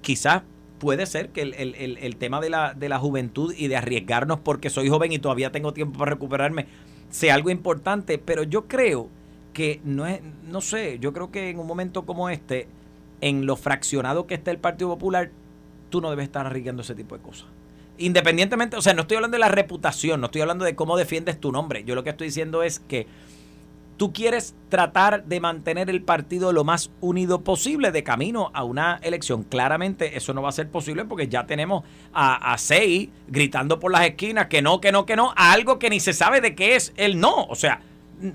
[0.01, 0.43] quizás
[0.81, 4.89] puede ser que el, tema de la, de la juventud y de arriesgarnos porque soy
[4.89, 6.65] joven y todavía tengo tiempo para recuperarme
[7.11, 9.09] sea algo importante, pero yo creo
[9.53, 12.67] que no es, no sé, yo creo que en un momento como este,
[13.19, 15.29] en lo fraccionado que está el Partido Popular,
[15.89, 17.47] tú no debes estar arriesgando ese tipo de cosas.
[17.97, 21.39] Independientemente, o sea, no estoy hablando de la reputación, no estoy hablando de cómo defiendes
[21.39, 21.83] tu nombre.
[21.83, 23.05] Yo lo que estoy diciendo es que
[24.01, 28.99] tú quieres tratar de mantener el partido lo más unido posible de camino a una
[29.03, 29.43] elección.
[29.43, 33.91] Claramente eso no va a ser posible porque ya tenemos a, a Sei gritando por
[33.91, 36.55] las esquinas que no, que no, que no, a algo que ni se sabe de
[36.55, 37.43] qué es el no.
[37.43, 37.81] O sea,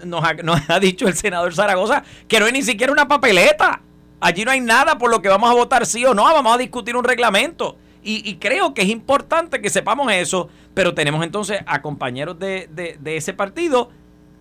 [0.05, 0.23] nos
[0.69, 3.81] ha, dicho el senador Zaragoza que no hay ni siquiera una papeleta.
[4.21, 6.59] Allí no hay nada por lo que vamos a votar sí o no, vamos a
[6.59, 7.77] discutir un reglamento.
[8.05, 13.17] Y, creo que es importante que sepamos eso, pero tenemos entonces a compañeros de, de
[13.17, 13.91] ese partido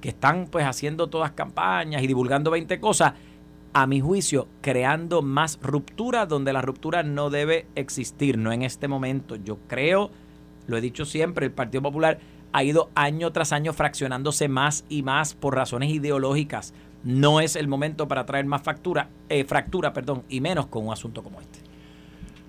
[0.02, 3.14] que están pues haciendo todas campañas y divulgando 20 cosas,
[3.74, 8.88] a mi juicio, creando más ruptura donde la ruptura no debe existir, no en este
[8.88, 9.36] momento.
[9.36, 10.12] Yo creo,
[10.66, 12.20] lo he dicho siempre, el Partido Popular
[12.54, 16.74] ha ido año tras año fraccionándose más y más por razones ideológicas.
[17.04, 20.94] No es el momento para traer más factura, eh, fractura perdón, y menos con un
[20.94, 21.60] asunto como este.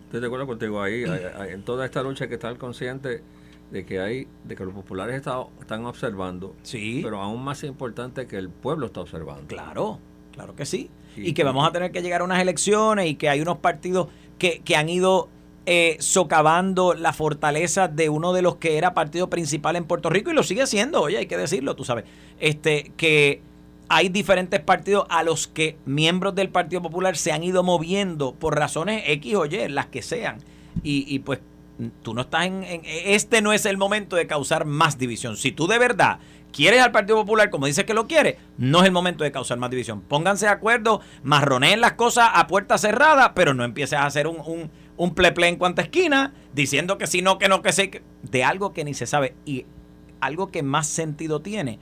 [0.04, 1.02] Estoy de acuerdo contigo ahí.
[1.48, 3.24] En toda esta lucha que está el consciente
[3.70, 7.00] de que hay de que los populares están observando sí.
[7.02, 9.46] pero aún más importante que el pueblo está observando.
[9.48, 9.98] Claro
[10.32, 13.30] claro que sí, y que vamos a tener que llegar a unas elecciones y que
[13.30, 15.30] hay unos partidos que, que han ido
[15.64, 20.30] eh, socavando la fortaleza de uno de los que era partido principal en Puerto Rico
[20.30, 22.04] y lo sigue siendo, oye, hay que decirlo, tú sabes,
[22.38, 23.40] este que
[23.88, 28.56] hay diferentes partidos a los que miembros del Partido Popular se han ido moviendo por
[28.56, 30.38] razones X o Y, las que sean.
[30.82, 31.40] Y, y pues
[32.02, 35.36] tú no estás en, Este no es el momento de causar más división.
[35.36, 36.18] Si tú de verdad
[36.52, 39.58] quieres al Partido Popular como dices que lo quiere, no es el momento de causar
[39.58, 40.00] más división.
[40.00, 44.38] Pónganse de acuerdo, marroneen las cosas a puerta cerrada, pero no empieces a hacer un,
[44.46, 48.44] un, un pleple en cuanta esquina, diciendo que si no, que no, que sé, de
[48.44, 49.34] algo que ni se sabe.
[49.44, 49.66] Y
[50.20, 51.78] algo que más sentido tiene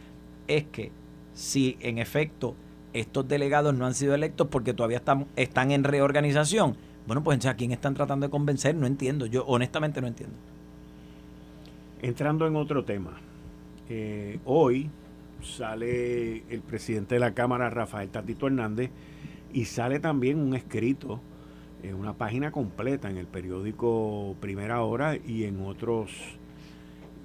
[0.48, 0.92] es que
[1.34, 2.56] si en efecto
[2.92, 7.54] estos delegados no han sido electos porque todavía están, están en reorganización, bueno, pues ¿a
[7.54, 8.74] quién están tratando de convencer?
[8.74, 10.36] No entiendo, yo honestamente no entiendo.
[12.00, 13.18] Entrando en otro tema,
[13.88, 14.90] eh, hoy
[15.42, 18.90] sale el presidente de la Cámara, Rafael Tatito Hernández,
[19.52, 21.20] y sale también un escrito,
[21.82, 26.10] en una página completa en el periódico Primera Hora y en otros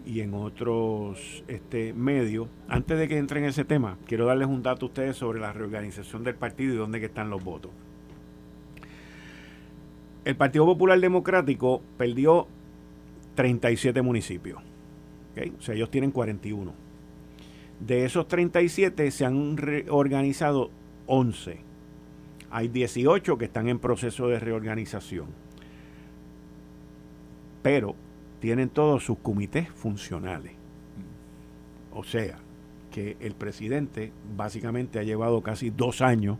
[0.05, 2.47] y en otros este, medios.
[2.67, 5.53] Antes de que entre en ese tema, quiero darles un dato a ustedes sobre la
[5.53, 7.71] reorganización del partido y dónde están los votos.
[10.29, 12.45] El Partido Popular Democrático perdió
[13.33, 14.61] 37 municipios.
[15.57, 16.71] O sea, ellos tienen 41.
[17.79, 20.69] De esos 37 se han reorganizado
[21.07, 21.61] 11.
[22.51, 25.29] Hay 18 que están en proceso de reorganización.
[27.63, 27.95] Pero
[28.39, 30.53] tienen todos sus comités funcionales.
[31.91, 32.37] O sea,
[32.91, 36.37] que el presidente básicamente ha llevado casi dos años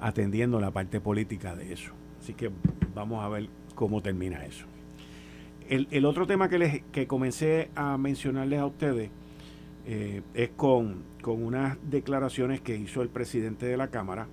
[0.00, 1.94] atendiendo la parte política de eso.
[2.20, 2.52] Así que
[2.94, 4.66] vamos a ver cómo termina eso.
[5.68, 9.10] El, otro tema que, les, que comencé a mencionarles a ustedes
[9.86, 14.26] eh, es con, con unas declaraciones que hizo el presidente de la Cámara,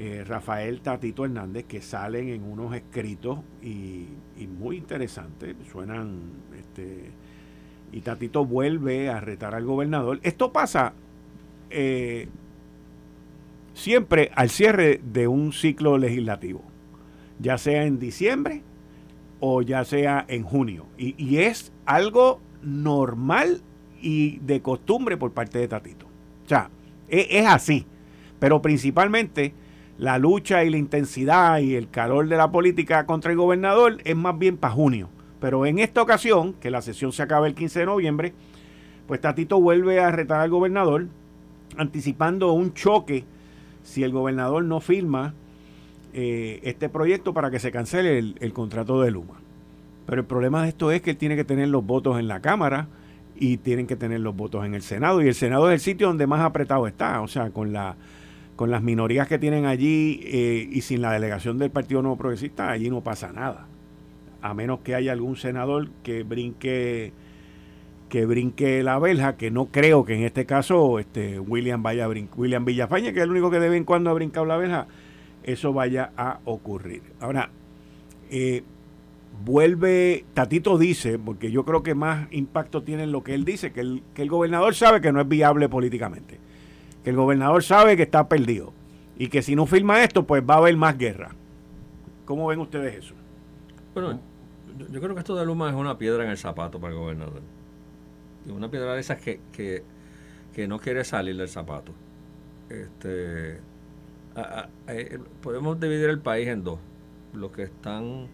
[0.00, 4.06] eh, Rafael Tatito Hernández, que salen en unos escritos y,
[4.46, 6.20] muy interesantes, suenan,
[6.56, 7.10] este,
[7.90, 10.20] y Tatito vuelve a retar al gobernador.
[10.22, 10.92] Esto pasa
[11.70, 12.28] eh,
[13.74, 16.62] siempre al cierre de un ciclo legislativo,
[17.38, 18.62] ya sea en diciembre
[19.40, 23.62] o ya sea en junio, y, es algo normal
[24.00, 26.06] y de costumbre por parte de Tatito.
[26.44, 26.70] O sea,
[27.08, 27.86] e, es así,
[28.40, 29.54] pero principalmente
[29.96, 34.16] la lucha y la intensidad y el calor de la política contra el gobernador es
[34.16, 35.08] más bien para junio.
[35.40, 38.32] Pero en esta ocasión, que la sesión se acaba el 15 de noviembre,
[39.06, 41.06] pues Tatito vuelve a retar al gobernador,
[41.76, 43.24] anticipando un choque
[43.84, 45.34] si el gobernador no firma
[46.12, 49.40] eh, este proyecto para que se cancele el, el contrato de Luma.
[50.06, 52.40] Pero el problema de esto es que él tiene que tener los votos en la
[52.40, 52.88] Cámara
[53.36, 55.22] y tienen que tener los votos en el Senado.
[55.22, 57.96] Y el Senado es el sitio donde más apretado está, o sea, con la
[58.58, 62.68] con las minorías que tienen allí eh, y sin la delegación del Partido Nuevo Progresista,
[62.68, 63.68] allí no pasa nada.
[64.42, 67.12] A menos que haya algún senador que brinque
[68.08, 72.08] que brinque la verja, que no creo que en este caso este William vaya a
[72.08, 74.88] William Villafaña, que es el único que de vez en cuando ha brincado la verja,
[75.42, 77.02] eso vaya a ocurrir.
[77.20, 77.50] Ahora,
[78.30, 78.62] eh,
[79.44, 83.72] vuelve, Tatito dice, porque yo creo que más impacto tiene en lo que él dice,
[83.72, 86.38] que el, que el gobernador sabe que no es viable políticamente
[87.02, 88.72] que el gobernador sabe que está perdido
[89.16, 91.30] y que si no firma esto, pues va a haber más guerra.
[92.24, 93.14] ¿Cómo ven ustedes eso?
[93.94, 94.20] Bueno,
[94.90, 97.42] yo creo que esto de Luma es una piedra en el zapato para el gobernador.
[98.46, 99.82] Una piedra de esas que, que,
[100.68, 101.92] no quiere salir del zapato.
[102.68, 103.60] Este,
[104.88, 106.78] eh, podemos dividir el país en dos.
[107.32, 108.28] Los que están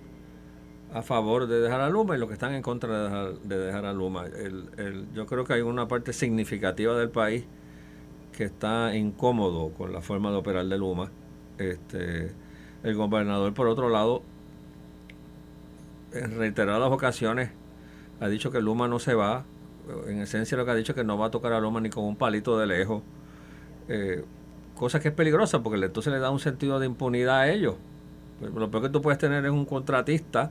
[0.93, 3.59] a favor de dejar a Luma y los que están en contra de dejar, de
[3.59, 4.27] dejar a Luma.
[5.13, 7.45] yo creo que hay una parte significativa del país
[8.33, 11.11] que está incómodo con la forma de operar de Luma.
[11.59, 12.33] Este,
[12.83, 14.23] el gobernador, por otro lado,
[16.13, 17.51] en reiteradas ocasiones
[18.21, 19.45] ha dicho que Luma no se va.
[20.07, 21.91] En esencia lo que ha dicho es que no va a tocar a Luma ni
[21.91, 23.03] con un palito de lejos.
[23.89, 24.25] Eh,
[24.77, 27.77] cosa que es peligrosa porque entonces le da un sentido de impunidad a ellos.
[28.41, 30.51] Lo peor que tú puedes tener es un contratista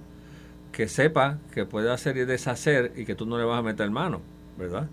[0.72, 3.90] que sepa que puede hacer y deshacer y que tú no le vas a meter
[3.92, 4.22] mano,
[4.58, 4.88] ¿verdad?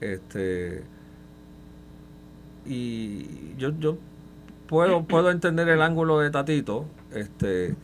[0.00, 0.84] Este,
[2.64, 3.98] y yo, yo
[4.68, 7.74] puedo, puedo entender el ángulo de Tatito, este,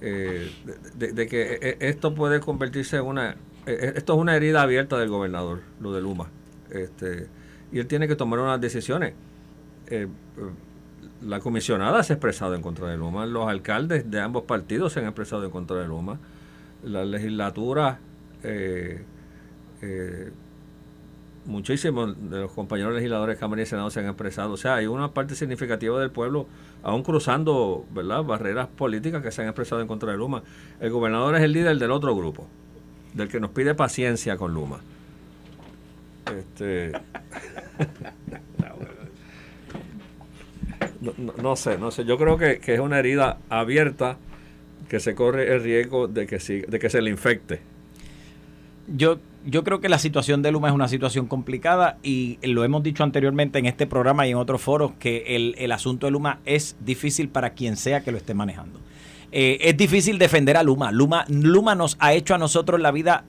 [0.00, 0.50] eh,
[0.96, 4.98] de, que e, e, esto puede convertirse en una, e, esto es una herida abierta
[4.98, 6.28] del gobernador, lo de Luma,
[6.70, 7.28] este,
[7.70, 9.14] y él tiene que tomar unas decisiones.
[9.88, 10.08] Eh,
[11.22, 15.00] la comisionada se ha expresado en contra de Luma, los alcaldes de ambos partidos se
[15.00, 16.18] han expresado en contra de Luma,
[16.82, 17.98] la legislatura
[18.42, 19.02] eh,
[19.80, 20.32] eh
[21.46, 24.52] muchísimos de los compañeros legisladores de Cámara y Senado se han expresado.
[24.52, 26.46] O sea, hay una parte significativa del pueblo,
[26.82, 28.22] aún cruzando ¿verdad?
[28.24, 30.42] barreras políticas que se han expresado en contra de Luma.
[30.80, 32.46] El gobernador es el líder del otro grupo,
[33.14, 34.80] del que nos pide paciencia con Luma.
[36.34, 36.92] Este.
[41.42, 42.04] No, sé, no sé.
[42.04, 44.16] Yo creo que, es una herida abierta
[44.88, 47.60] que se corre el riesgo de que, de que se le infecte.
[48.86, 52.82] Yo, yo creo que la situación de Luma es una situación complicada y lo hemos
[52.82, 56.40] dicho anteriormente en este programa y en otros foros que el, el asunto de Luma
[56.44, 58.80] es difícil para quien sea que lo esté manejando.
[59.36, 60.92] Eh, es difícil defender a Luma.
[60.92, 61.24] Luma.
[61.28, 63.24] Luma nos ha hecho a nosotros la vida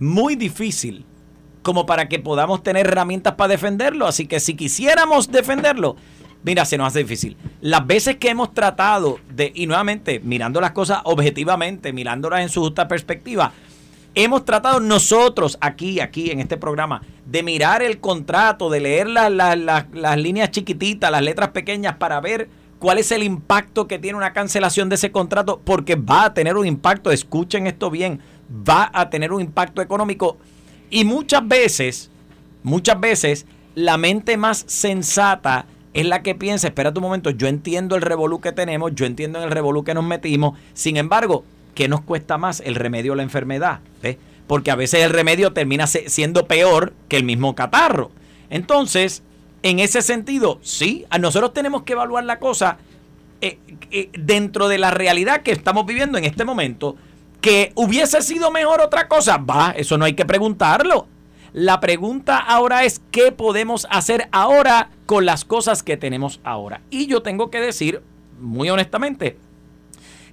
[0.00, 1.04] muy difícil
[1.62, 4.08] como para que podamos tener herramientas para defenderlo.
[4.08, 5.94] Así que si quisiéramos defenderlo,
[6.44, 7.36] mira, se nos hace difícil.
[7.60, 12.60] Las veces que hemos tratado de, y nuevamente, mirando las cosas objetivamente, mirándolas en su
[12.60, 13.52] justa perspectiva,
[14.14, 20.18] hemos tratado nosotros aquí, aquí en este programa, de mirar el contrato, de leer las
[20.18, 24.88] líneas chiquititas, las letras pequeñas para ver cuál es el impacto que tiene una cancelación
[24.88, 28.20] de ese contrato, porque va a tener un impacto, escuchen esto bien,
[28.50, 30.36] va a tener un impacto económico
[30.90, 32.10] y muchas veces,
[32.62, 37.94] muchas veces, la mente más sensata es la que piensa, espera un momento, yo entiendo
[37.94, 41.88] el revolú que tenemos, yo entiendo en el revolú que nos metimos, sin embargo, ¿qué
[41.88, 43.80] nos cuesta más el remedio o la enfermedad?
[44.48, 48.10] Porque a veces el remedio termina siendo peor que el mismo catarro.
[48.50, 49.22] Entonces,
[49.62, 52.76] en ese sentido, sí, nosotros tenemos que evaluar la cosa
[53.40, 53.58] eh,
[53.90, 56.96] eh, dentro de la realidad que estamos viviendo en este momento.
[57.40, 61.06] Que hubiese sido mejor otra cosa, va, eso no hay que preguntarlo.
[61.54, 66.80] La pregunta ahora es qué podemos hacer ahora con las cosas que tenemos ahora.
[66.90, 68.02] Y yo tengo que decir,
[68.40, 69.38] muy honestamente,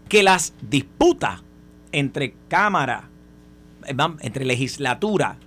[0.09, 1.43] que las disputas
[1.91, 3.11] entre Cámara,
[3.85, 5.37] eh, entre legislatura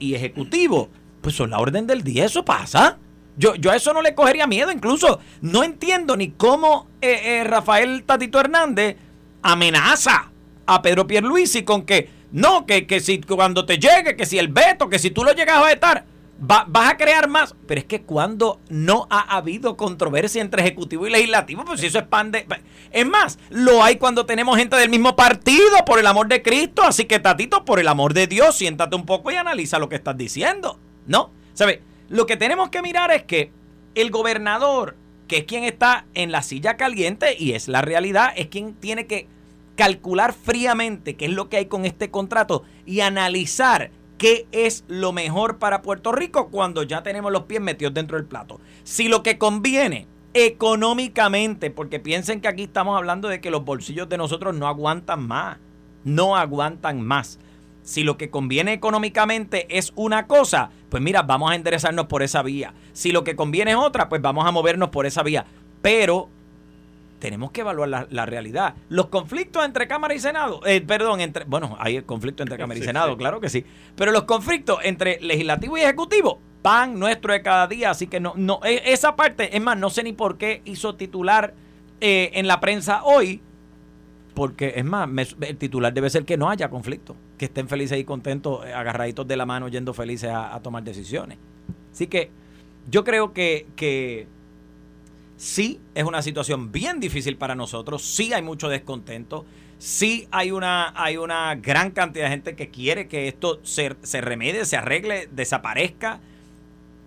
[0.00, 0.88] y ejecutivo,
[1.20, 2.98] pues son la orden del día, eso pasa.
[3.36, 8.02] Yo, yo a eso no le cogería miedo, incluso no entiendo ni cómo eh, Rafael
[8.02, 8.96] Tatito Hernández
[9.40, 10.32] amenaza
[10.66, 14.48] a Pedro Pierluisi con que no, que, que si cuando te llegue, que si el
[14.48, 16.04] veto, que si tú lo llegas a vetar,
[16.38, 17.54] vas a crear más.
[17.66, 21.98] Pero es que cuando no ha habido controversia entre ejecutivo y legislativo, pues si eso
[21.98, 22.46] expande.
[22.90, 26.82] Es más, lo hay cuando tenemos gente del mismo partido, por el amor de Cristo.
[26.82, 29.96] Así que, Tatito, por el amor de Dios, siéntate un poco y analiza lo que
[29.96, 30.78] estás diciendo.
[31.06, 31.30] ¿No?
[31.52, 31.80] ¿Sabes?
[32.08, 33.52] Lo que tenemos que mirar es que
[33.94, 34.96] el gobernador,
[35.28, 39.06] que es quien está en la silla caliente, y es la realidad, es quien tiene
[39.06, 39.28] que
[39.76, 45.12] calcular fríamente qué es lo que hay con este contrato y analizar qué es lo
[45.12, 48.60] mejor para Puerto Rico cuando ya tenemos los pies metidos dentro del plato.
[48.84, 54.08] Si lo que conviene económicamente, porque piensen que aquí estamos hablando de que los bolsillos
[54.08, 55.58] de nosotros no aguantan más,
[56.04, 57.38] no aguantan más.
[57.82, 62.42] Si lo que conviene económicamente es una cosa, pues mira, vamos a enderezarnos por esa
[62.42, 62.74] vía.
[62.92, 65.46] Si lo que conviene es otra, pues vamos a movernos por esa vía.
[65.82, 66.28] Pero
[67.22, 68.74] tenemos que evaluar la, realidad.
[68.88, 72.80] Los conflictos entre Cámara y Senado, eh, perdón, entre, bueno, hay el conflicto entre Cámara
[72.80, 73.64] y Senado, claro que sí,
[73.94, 78.32] pero los conflictos entre legislativo y ejecutivo, pan nuestro de cada día, así que no,
[78.34, 81.54] no, e, esa parte, es más, no sé ni por qué hizo titular
[82.00, 83.40] eh, en la prensa hoy,
[84.34, 85.08] porque es más,
[85.42, 89.28] el titular debe ser que no haya conflicto, que estén felices y contentos, eh, agarraditos
[89.28, 91.38] de la mano, yendo felices a, a tomar decisiones.
[91.92, 92.32] Así que
[92.90, 94.26] yo creo que, que
[95.36, 99.44] Sí, es una situación bien difícil para nosotros, sí hay mucho descontento,
[99.78, 104.20] sí hay una, hay una gran cantidad de gente que quiere que esto se, se
[104.20, 106.20] remedie, se arregle, desaparezca,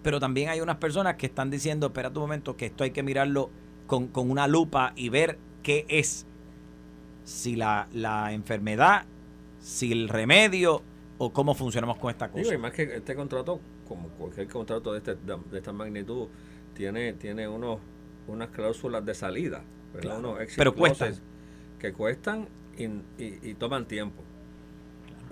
[0.03, 3.03] pero también hay unas personas que están diciendo, espera un momento, que esto hay que
[3.03, 3.49] mirarlo
[3.87, 6.25] con, una lupa y ver qué es,
[7.23, 9.05] si la, la enfermedad,
[9.59, 10.83] si el remedio
[11.17, 12.53] o cómo funcionamos con esta cosa.
[12.53, 16.27] y más que este contrato, como cualquier contrato de, este, de esta magnitud,
[16.73, 17.79] tiene, tiene unos
[18.27, 19.61] unas cláusulas de salida,
[20.55, 21.15] pero cuestan.
[21.79, 22.47] Que cuestan
[22.77, 24.23] y, toman tiempo.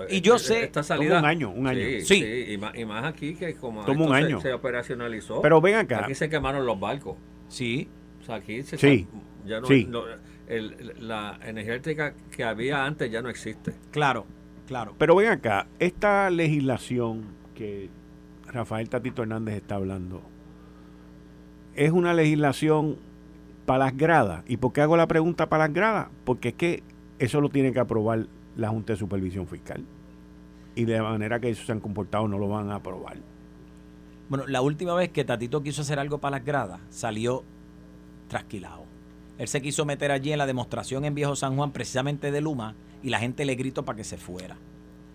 [0.10, 0.64] Y yo sé.
[0.64, 1.82] Esta salida, un año, un año.
[2.04, 4.42] Sí, y, más, aquí que como Toma un año.
[4.42, 5.42] Se, operacionalizó.
[5.42, 6.04] Pero ven acá.
[6.04, 7.18] Aquí se quemaron los barcos.
[7.48, 7.88] Sí.
[8.22, 9.08] O sea, aquí se sí.
[9.46, 9.68] ya no,
[11.00, 13.74] la energía eléctrica que había antes ya no existe.
[13.92, 14.26] Claro,
[14.68, 14.96] claro.
[14.98, 17.90] Pero ven acá, esta legislación que
[18.48, 20.22] Rafael Tatito Hernández está hablando,
[21.76, 22.98] es una legislación
[23.66, 24.44] para las gradas.
[24.48, 26.08] ¿Y por qué hago la pregunta para las gradas?
[26.26, 26.84] Porque es que
[27.20, 29.84] eso lo tiene que aprobar la Junta de Supervisión Fiscal.
[30.76, 33.18] Y de manera que ellos se han comportado no lo van a aprobar.
[34.30, 37.44] Bueno, la última vez que Tatito quiso hacer algo para las gradas, salió
[38.28, 38.86] trasquilado.
[39.38, 42.76] Él se quiso meter allí en la demostración en Viejo San Juan, precisamente de Luma,
[43.02, 44.58] y la gente le gritó para que se fuera.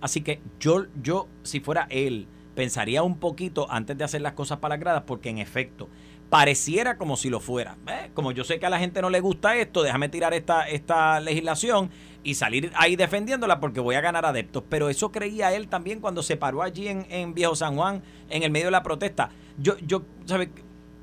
[0.01, 4.59] Así que yo, yo, si fuera él, pensaría un poquito antes de hacer las cosas
[4.59, 5.89] para las gradas, porque en efecto,
[6.31, 7.77] pareciera como si lo fuera.
[8.15, 11.21] Como yo sé que a la gente no le gusta esto, déjame tirar esta, esta
[11.21, 11.91] legislación
[12.23, 14.63] y salir ahí defendiéndola porque voy a ganar adeptos.
[14.69, 18.43] Pero eso creía él también cuando se paró allí en, en Viejo San Juan, en
[18.43, 19.31] el medio de la protesta.
[19.59, 20.51] Yo, yo, ¿sabes?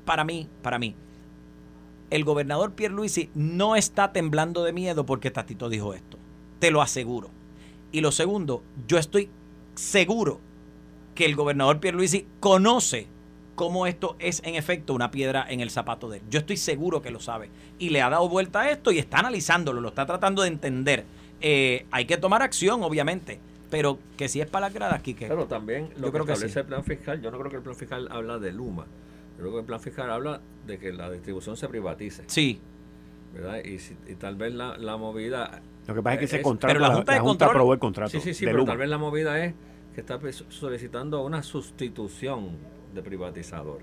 [0.04, 0.94] Para mí, para mí,
[2.10, 6.18] el gobernador Pierluisi no está temblando de miedo porque Tatito dijo esto.
[6.60, 7.30] Te lo aseguro.
[7.90, 9.30] Y lo segundo, yo estoy
[9.74, 10.40] seguro
[11.14, 13.08] que el gobernador Pierluisi conoce
[13.56, 16.22] cómo esto es en efecto una piedra en el zapato de él.
[16.30, 17.50] Yo estoy seguro que lo sabe.
[17.78, 21.04] Y le ha dado vuelta a esto y está analizándolo, lo está tratando de entender.
[21.40, 23.40] Eh, hay que tomar acción, obviamente.
[23.70, 25.26] Pero que si es para las gradas, Quique.
[25.26, 27.56] Pero también lo yo que creo establece que el plan fiscal, yo no creo que
[27.56, 28.86] el plan fiscal habla de Luma.
[29.36, 32.22] Yo creo que el plan fiscal habla de que la distribución se privatice.
[32.28, 32.60] Sí.
[33.34, 33.60] ¿Verdad?
[33.64, 35.60] Y, tal vez la, la, movida...
[35.86, 38.10] Lo que pasa es que se contrata, pero la Junta, la, Junta aprobó el contrato.
[38.10, 39.54] Sí, sí, sí, pero tal vez la movida es
[39.94, 42.56] que está solicitando una sustitución
[42.96, 43.78] de privatizador.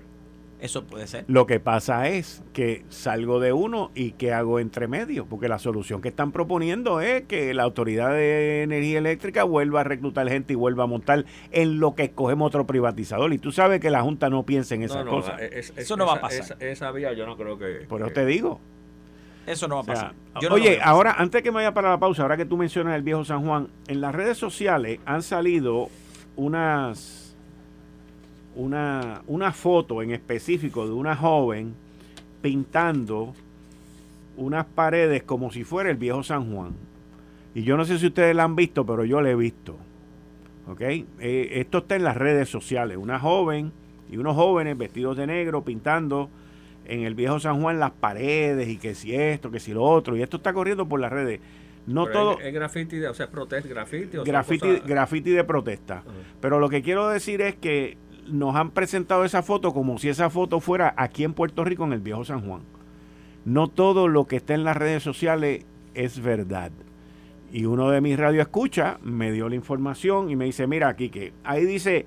[0.60, 1.24] Eso puede ser.
[1.28, 5.26] Lo que pasa es que salgo de uno y ¿qué hago entre medio?
[5.26, 9.84] Porque la solución que están proponiendo es que la Autoridad de Energía Eléctrica vuelva a
[9.84, 13.32] reclutar gente y vuelva a montar en lo que escogemos otro privatizador.
[13.34, 15.40] Y tú sabes que la Junta no piensa en esas cosas.
[15.40, 16.56] eso no va a pasar.
[16.62, 17.84] Esa, vía yo no creo que...
[17.88, 18.60] Por eso te digo.
[19.46, 20.14] Eso no va a pasar.
[20.50, 23.24] oye, ahora, antes que me vaya para la pausa, ahora que tú mencionas el viejo
[23.24, 25.90] San Juan, en las redes sociales han salido
[26.36, 27.23] unas
[28.56, 31.74] una, una foto en específico de una joven
[32.42, 33.34] pintando
[34.36, 36.72] unas paredes como si fuera el viejo San Juan.
[37.54, 39.76] Y yo no sé si ustedes la han visto, pero yo la he visto.
[40.66, 40.80] ¿Ok?
[40.80, 41.06] Eh,
[41.52, 42.96] esto está en las redes sociales.
[42.96, 43.72] Una joven
[44.10, 46.30] y unos jóvenes vestidos de negro pintando
[46.86, 50.16] en el viejo San Juan las paredes y que si esto, que si lo otro.
[50.16, 51.40] Y esto está corriendo por las redes.
[51.86, 52.40] No todo.
[52.40, 54.16] Es, graffiti, de, o sea, protest, graffiti.
[54.16, 56.02] O graffiti, de protesta.
[56.40, 57.98] Pero lo que quiero decir es que
[58.28, 61.92] nos han presentado esa foto como si esa foto fuera aquí en Puerto Rico, en
[61.92, 62.62] el viejo San Juan.
[63.44, 65.64] No todo lo que está en las redes sociales
[65.94, 66.72] es verdad.
[67.52, 71.32] Y uno de mis radioescuchas me dio la información y me dice, mira aquí que
[71.44, 72.06] ahí dice,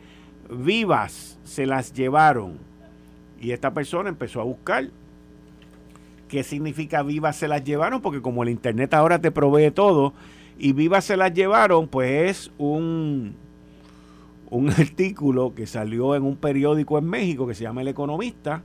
[0.49, 2.57] vivas se las llevaron.
[3.39, 4.89] Y esta persona empezó a buscar
[6.27, 10.13] qué significa vivas se las llevaron, porque como el Internet ahora te provee todo,
[10.57, 13.35] y vivas se las llevaron, pues es un
[14.49, 18.63] un artículo que salió en un periódico en México que se llama El Economista,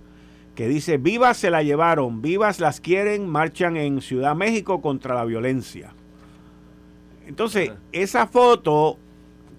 [0.54, 5.24] que dice, vivas se la llevaron, vivas las quieren, marchan en Ciudad México contra la
[5.24, 5.94] violencia.
[7.26, 8.98] Entonces, esa foto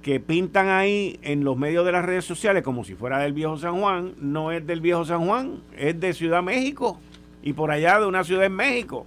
[0.04, 3.58] que pintan ahí en los medios de las redes sociales como si fuera del viejo
[3.58, 7.00] San Juan, no es del viejo San Juan, es de Ciudad México
[7.42, 9.06] y por allá de una ciudad en México.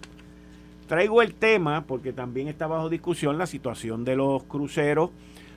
[0.89, 5.11] Traigo el tema porque también está bajo discusión la situación de los cruceros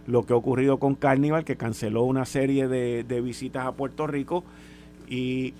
[0.10, 4.44] lo que ha ocurrido con Carnival, que canceló una serie de, visitas a Puerto Rico
[5.08, 5.54] y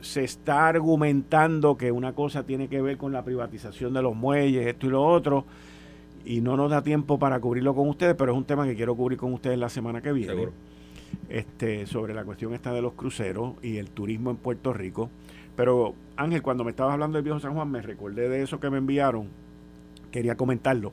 [0.00, 4.68] se está argumentando que una cosa tiene que ver con la privatización de los muelles,
[4.68, 5.44] esto y lo otro,
[6.24, 8.94] y no nos da tiempo para cubrirlo con ustedes, pero es un tema que quiero
[8.94, 10.48] cubrir con ustedes la semana que viene.
[11.28, 15.10] Este, sobre la cuestión esta de los cruceros y el turismo en Puerto Rico.
[15.56, 18.70] Pero Ángel, cuando me estabas hablando del viejo San Juan, me recordé de eso que
[18.70, 19.26] me enviaron.
[20.12, 20.92] Quería comentarlo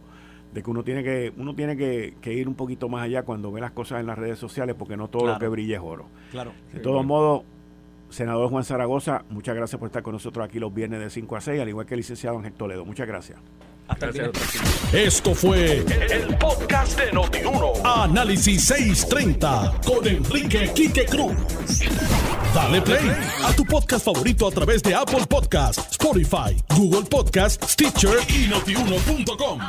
[0.56, 3.60] de que uno tiene que uno tiene que, ir un poquito más allá cuando ve
[3.60, 6.06] las cosas en las redes sociales porque no todo lo que brilla es oro.
[6.32, 6.54] Claro.
[6.72, 7.44] De todos modos,
[8.10, 11.42] senador Juan Zaragoza, muchas gracias por estar con nosotros aquí los viernes de 5 a
[11.42, 12.86] 6, al igual que el licenciado Ángel Toledo.
[12.86, 13.38] Muchas gracias.
[13.90, 14.32] Hasta el
[14.94, 17.74] Esto fue el, podcast de Notiuno.
[17.84, 21.36] Análisis 630 con Enrique Quique Cruz.
[22.54, 23.12] Dale play
[23.44, 29.60] a tu podcast favorito a través de Apple Podcasts, Spotify, Google Podcasts, Stitcher y notiuno.com.